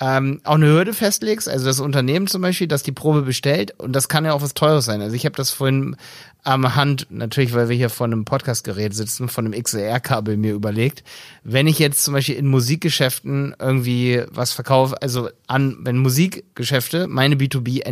ähm, 0.00 0.40
auch 0.44 0.54
eine 0.54 0.66
Hürde 0.66 0.94
festlegst, 0.94 1.48
also 1.48 1.64
das 1.64 1.78
Unternehmen 1.78 2.26
zum 2.26 2.42
Beispiel, 2.42 2.66
das 2.66 2.82
die 2.82 2.92
Probe 2.92 3.22
bestellt 3.22 3.78
und 3.78 3.92
das 3.94 4.08
kann 4.08 4.24
ja 4.24 4.32
auch 4.32 4.42
was 4.42 4.54
Teures 4.54 4.84
sein. 4.84 5.00
Also 5.00 5.14
ich 5.14 5.24
habe 5.24 5.36
das 5.36 5.50
vorhin 5.50 5.96
am 6.42 6.74
Hand, 6.74 7.06
natürlich, 7.10 7.54
weil 7.54 7.68
wir 7.68 7.76
hier 7.76 7.90
vor 7.90 8.06
einem 8.06 8.24
Podcastgerät 8.24 8.94
sitzen, 8.94 9.28
von 9.28 9.46
einem 9.46 9.62
XLR-Kabel 9.62 10.36
mir 10.36 10.54
überlegt, 10.54 11.04
wenn 11.44 11.68
ich 11.68 11.78
jetzt 11.78 12.02
zum 12.02 12.14
Beispiel 12.14 12.34
in 12.34 12.48
Musikgeschäften 12.48 13.54
irgendwie 13.60 14.22
was 14.30 14.52
verkaufe, 14.52 15.00
also 15.00 15.28
an, 15.46 15.78
wenn 15.82 15.98
Musikgeschäfte 15.98 17.06
meine 17.06 17.36
B2B 17.36 17.82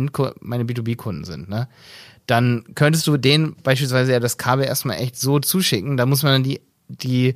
meine 0.41 0.63
B2B-Kunden 0.65 1.23
sind, 1.23 1.49
ne? 1.49 1.67
Dann 2.27 2.63
könntest 2.75 3.07
du 3.07 3.17
denen 3.17 3.55
beispielsweise 3.63 4.11
ja 4.11 4.19
das 4.19 4.37
Kabel 4.37 4.65
erstmal 4.65 4.97
echt 4.97 5.17
so 5.17 5.39
zuschicken, 5.39 5.97
da 5.97 6.05
muss 6.05 6.23
man 6.23 6.33
dann 6.33 6.43
die 6.43 6.61
die 6.87 7.35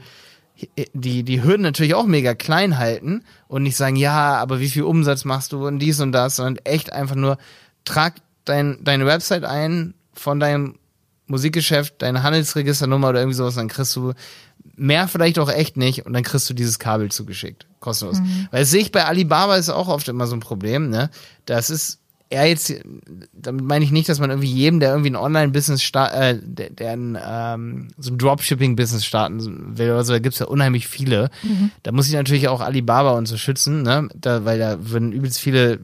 die, 0.93 1.23
die 1.23 1.43
Hürden 1.43 1.63
natürlich 1.63 1.95
auch 1.95 2.05
mega 2.05 2.33
klein 2.33 2.77
halten 2.77 3.23
und 3.47 3.63
nicht 3.63 3.75
sagen, 3.75 3.95
ja, 3.95 4.35
aber 4.35 4.59
wie 4.59 4.69
viel 4.69 4.83
Umsatz 4.83 5.25
machst 5.25 5.51
du 5.51 5.67
und 5.67 5.79
dies 5.79 5.99
und 5.99 6.11
das, 6.11 6.37
sondern 6.37 6.63
echt 6.63 6.93
einfach 6.93 7.15
nur 7.15 7.37
trag 7.83 8.15
dein, 8.45 8.83
deine 8.83 9.05
Website 9.05 9.43
ein 9.43 9.93
von 10.13 10.39
deinem 10.39 10.75
Musikgeschäft, 11.27 12.01
deine 12.01 12.23
Handelsregisternummer 12.23 13.09
oder 13.09 13.19
irgendwie 13.19 13.35
sowas, 13.35 13.55
dann 13.55 13.67
kriegst 13.67 13.95
du 13.95 14.13
mehr 14.75 15.07
vielleicht 15.07 15.39
auch 15.39 15.49
echt 15.49 15.77
nicht 15.77 16.05
und 16.05 16.13
dann 16.13 16.23
kriegst 16.23 16.49
du 16.49 16.53
dieses 16.53 16.79
Kabel 16.79 17.11
zugeschickt. 17.11 17.65
Kostenlos. 17.79 18.19
Mhm. 18.19 18.47
Weil 18.51 18.61
das 18.61 18.71
sehe 18.71 18.81
ich 18.81 18.91
bei 18.91 19.05
Alibaba 19.05 19.55
ist 19.57 19.69
auch 19.69 19.87
oft 19.87 20.07
immer 20.07 20.27
so 20.27 20.35
ein 20.35 20.39
Problem, 20.39 20.89
ne? 20.89 21.09
Das 21.45 21.69
ist 21.69 21.99
er 22.35 22.45
jetzt, 22.47 22.73
damit 23.33 23.63
meine 23.65 23.85
ich 23.85 23.91
nicht, 23.91 24.09
dass 24.09 24.19
man 24.19 24.29
irgendwie 24.29 24.51
jedem, 24.51 24.79
der 24.79 24.89
irgendwie 24.89 25.09
ein 25.09 25.15
Online-Business 25.15 25.81
startet, 25.81 26.19
äh, 26.19 26.39
der, 26.43 26.69
der 26.69 26.91
ein, 26.91 27.17
ähm, 27.25 27.87
so 27.97 28.11
ein 28.11 28.17
Dropshipping-Business 28.17 29.05
starten 29.05 29.77
will 29.77 29.91
oder 29.91 30.03
so, 30.03 30.13
da 30.13 30.19
gibt's 30.19 30.39
ja 30.39 30.45
unheimlich 30.45 30.87
viele. 30.87 31.29
Mhm. 31.43 31.71
Da 31.83 31.91
muss 31.93 32.07
ich 32.07 32.13
natürlich 32.13 32.49
auch 32.49 32.59
Alibaba 32.59 33.11
und 33.11 33.25
so 33.25 33.37
schützen, 33.37 33.83
ne? 33.83 34.09
Da, 34.13 34.43
weil 34.43 34.59
da 34.59 34.77
würden 34.89 35.13
übelst 35.13 35.39
viele 35.39 35.79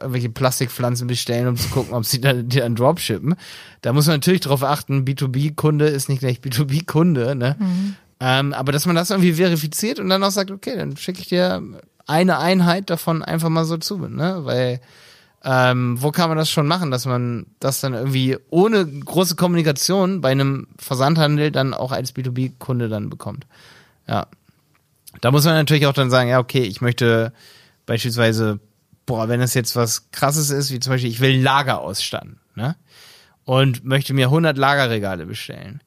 irgendwelche 0.00 0.30
Plastikpflanzen 0.30 1.08
bestellen, 1.08 1.48
um 1.48 1.56
zu 1.56 1.68
gucken, 1.68 1.94
ob 1.94 2.04
sie 2.04 2.20
dann, 2.20 2.48
die 2.48 2.58
dann 2.58 2.76
dropshippen. 2.76 3.34
Da 3.80 3.92
muss 3.92 4.06
man 4.06 4.16
natürlich 4.16 4.42
darauf 4.42 4.62
achten, 4.62 5.04
B2B-Kunde 5.04 5.86
ist 5.86 6.08
nicht 6.08 6.20
gleich 6.20 6.38
B2B-Kunde, 6.38 7.34
ne? 7.34 7.56
Mhm. 7.58 7.96
Ähm, 8.20 8.52
aber 8.52 8.72
dass 8.72 8.86
man 8.86 8.96
das 8.96 9.10
irgendwie 9.10 9.34
verifiziert 9.34 9.98
und 9.98 10.08
dann 10.08 10.22
auch 10.22 10.30
sagt, 10.30 10.50
okay, 10.50 10.76
dann 10.76 10.96
schicke 10.96 11.20
ich 11.20 11.28
dir 11.28 11.62
eine 12.06 12.38
Einheit 12.38 12.90
davon 12.90 13.22
einfach 13.22 13.48
mal 13.48 13.64
so 13.64 13.76
zu, 13.76 13.98
ne? 13.98 14.40
Weil 14.42 14.80
ähm, 15.50 15.96
wo 16.02 16.10
kann 16.10 16.28
man 16.28 16.36
das 16.36 16.50
schon 16.50 16.66
machen, 16.66 16.90
dass 16.90 17.06
man 17.06 17.46
das 17.58 17.80
dann 17.80 17.94
irgendwie 17.94 18.36
ohne 18.50 18.84
große 18.84 19.34
Kommunikation 19.34 20.20
bei 20.20 20.30
einem 20.30 20.66
Versandhandel 20.78 21.50
dann 21.50 21.72
auch 21.72 21.90
als 21.90 22.14
B2B-Kunde 22.14 22.90
dann 22.90 23.08
bekommt? 23.08 23.46
Ja. 24.06 24.26
Da 25.22 25.30
muss 25.30 25.46
man 25.46 25.54
natürlich 25.54 25.86
auch 25.86 25.94
dann 25.94 26.10
sagen, 26.10 26.28
ja, 26.28 26.38
okay, 26.38 26.64
ich 26.64 26.82
möchte 26.82 27.32
beispielsweise, 27.86 28.60
boah, 29.06 29.30
wenn 29.30 29.40
es 29.40 29.54
jetzt 29.54 29.74
was 29.74 30.10
krasses 30.10 30.50
ist, 30.50 30.70
wie 30.70 30.80
zum 30.80 30.92
Beispiel, 30.92 31.10
ich 31.10 31.20
will 31.20 31.40
Lager 31.40 31.80
ausstatten, 31.80 32.38
ne? 32.54 32.76
Und 33.46 33.86
möchte 33.86 34.12
mir 34.12 34.26
100 34.26 34.58
Lagerregale 34.58 35.24
bestellen 35.24 35.80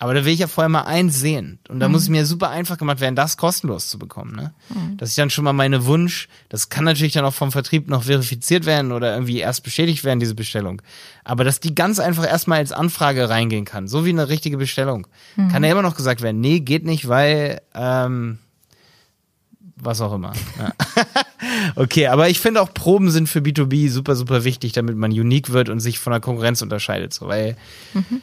aber 0.00 0.14
da 0.14 0.24
will 0.24 0.32
ich 0.32 0.38
ja 0.38 0.46
vorher 0.46 0.68
mal 0.68 0.82
eins 0.82 1.18
sehen. 1.18 1.58
Und 1.68 1.80
da 1.80 1.88
mhm. 1.88 1.92
muss 1.92 2.02
es 2.02 2.08
mir 2.08 2.24
super 2.24 2.50
einfach 2.50 2.78
gemacht 2.78 3.00
werden, 3.00 3.16
das 3.16 3.36
kostenlos 3.36 3.88
zu 3.88 3.98
bekommen. 3.98 4.36
Ne? 4.36 4.52
Mhm. 4.68 4.96
Dass 4.96 5.10
ich 5.10 5.16
dann 5.16 5.28
schon 5.28 5.42
mal 5.44 5.52
meine 5.52 5.86
Wunsch, 5.86 6.28
das 6.48 6.68
kann 6.68 6.84
natürlich 6.84 7.14
dann 7.14 7.24
auch 7.24 7.34
vom 7.34 7.50
Vertrieb 7.50 7.88
noch 7.88 8.04
verifiziert 8.04 8.64
werden 8.64 8.92
oder 8.92 9.12
irgendwie 9.12 9.40
erst 9.40 9.64
bestätigt 9.64 10.04
werden, 10.04 10.20
diese 10.20 10.36
Bestellung. 10.36 10.82
Aber 11.24 11.42
dass 11.42 11.58
die 11.58 11.74
ganz 11.74 11.98
einfach 11.98 12.24
erstmal 12.24 12.58
als 12.58 12.70
Anfrage 12.70 13.28
reingehen 13.28 13.64
kann, 13.64 13.88
so 13.88 14.04
wie 14.04 14.10
eine 14.10 14.28
richtige 14.28 14.56
Bestellung, 14.56 15.08
mhm. 15.34 15.48
kann 15.48 15.64
ja 15.64 15.72
immer 15.72 15.82
noch 15.82 15.96
gesagt 15.96 16.22
werden, 16.22 16.40
nee, 16.40 16.60
geht 16.60 16.84
nicht, 16.84 17.08
weil 17.08 17.60
ähm, 17.74 18.38
was 19.74 20.00
auch 20.00 20.14
immer. 20.14 20.32
Ja. 20.60 20.72
okay, 21.74 22.06
aber 22.06 22.28
ich 22.28 22.38
finde 22.38 22.62
auch 22.62 22.72
Proben 22.72 23.10
sind 23.10 23.28
für 23.28 23.40
B2B 23.40 23.90
super, 23.90 24.14
super 24.14 24.44
wichtig, 24.44 24.72
damit 24.74 24.96
man 24.96 25.10
unique 25.10 25.50
wird 25.50 25.68
und 25.68 25.80
sich 25.80 25.98
von 25.98 26.12
der 26.12 26.20
Konkurrenz 26.20 26.62
unterscheidet. 26.62 27.12
So, 27.12 27.26
weil 27.26 27.56
mhm 27.94 28.22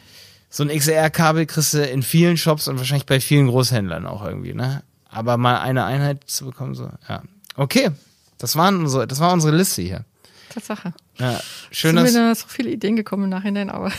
so 0.56 0.62
ein 0.62 0.70
XLR-Kabel 0.70 1.44
kriegst 1.44 1.74
du 1.74 1.84
in 1.84 2.02
vielen 2.02 2.38
Shops 2.38 2.66
und 2.66 2.78
wahrscheinlich 2.78 3.04
bei 3.04 3.20
vielen 3.20 3.48
Großhändlern 3.48 4.06
auch 4.06 4.24
irgendwie, 4.24 4.54
ne? 4.54 4.82
Aber 5.10 5.36
mal 5.36 5.58
eine 5.58 5.84
Einheit 5.84 6.22
zu 6.26 6.46
bekommen, 6.46 6.74
so, 6.74 6.88
ja. 7.10 7.22
Okay, 7.56 7.90
das 8.38 8.56
waren 8.56 8.76
unsere, 8.80 9.06
das 9.06 9.20
war 9.20 9.34
unsere 9.34 9.54
Liste 9.54 9.82
hier. 9.82 10.06
Tatsache. 10.48 10.94
Ja, 11.18 11.38
schön, 11.70 11.96
dass. 11.96 12.10
Sind 12.10 12.22
mir 12.22 12.28
da 12.28 12.34
so 12.34 12.46
viele 12.48 12.70
Ideen 12.70 12.96
gekommen 12.96 13.24
im 13.24 13.30
Nachhinein, 13.30 13.68
aber. 13.68 13.92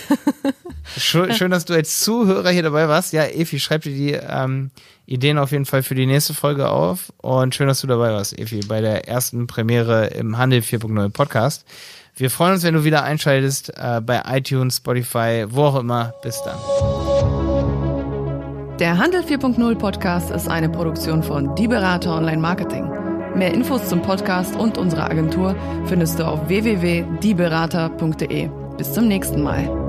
schön, 0.98 1.32
schön, 1.36 1.52
dass 1.52 1.66
du 1.66 1.76
als 1.76 2.00
Zuhörer 2.00 2.50
hier 2.50 2.64
dabei 2.64 2.88
warst. 2.88 3.14
Ja, 3.14 3.26
Efi, 3.26 3.60
schreib 3.60 3.84
dir 3.84 3.94
die 3.94 4.14
ähm, 4.14 4.72
Ideen 5.06 5.38
auf 5.38 5.52
jeden 5.52 5.66
Fall 5.66 5.84
für 5.84 5.94
die 5.94 6.08
nächste 6.08 6.34
Folge 6.34 6.70
auf. 6.70 7.14
Und 7.18 7.54
schön, 7.54 7.68
dass 7.68 7.82
du 7.82 7.88
dabei 7.88 8.12
warst, 8.14 8.38
Efi, 8.38 8.62
bei 8.68 8.82
der 8.82 9.08
ersten 9.08 9.46
Premiere 9.46 10.08
im 10.08 10.40
Handel 10.40 10.62
4.0 10.62 11.10
Podcast. 11.10 11.66
Wir 12.18 12.30
freuen 12.32 12.54
uns, 12.54 12.64
wenn 12.64 12.74
du 12.74 12.84
wieder 12.84 13.04
einschaltest 13.04 13.72
äh, 13.78 14.02
bei 14.02 14.24
iTunes, 14.28 14.78
Spotify, 14.78 15.46
wo 15.48 15.66
auch 15.66 15.80
immer. 15.80 16.16
Bis 16.24 16.42
dann. 16.44 16.58
Der 18.80 18.98
Handel 18.98 19.22
4.0 19.22 19.76
Podcast 19.76 20.32
ist 20.32 20.50
eine 20.50 20.70
Produktion 20.70 21.22
von 21.22 21.54
Die 21.56 21.68
Berater 21.68 22.16
Online 22.16 22.40
Marketing. 22.40 22.90
Mehr 23.36 23.54
Infos 23.54 23.88
zum 23.88 24.02
Podcast 24.02 24.56
und 24.56 24.80
unserer 24.80 25.12
Agentur 25.12 25.56
findest 25.86 26.18
du 26.20 26.26
auf 26.26 26.48
www.dieberater.de. 26.48 28.50
Bis 28.78 28.94
zum 28.94 29.08
nächsten 29.08 29.44
Mal. 29.44 29.87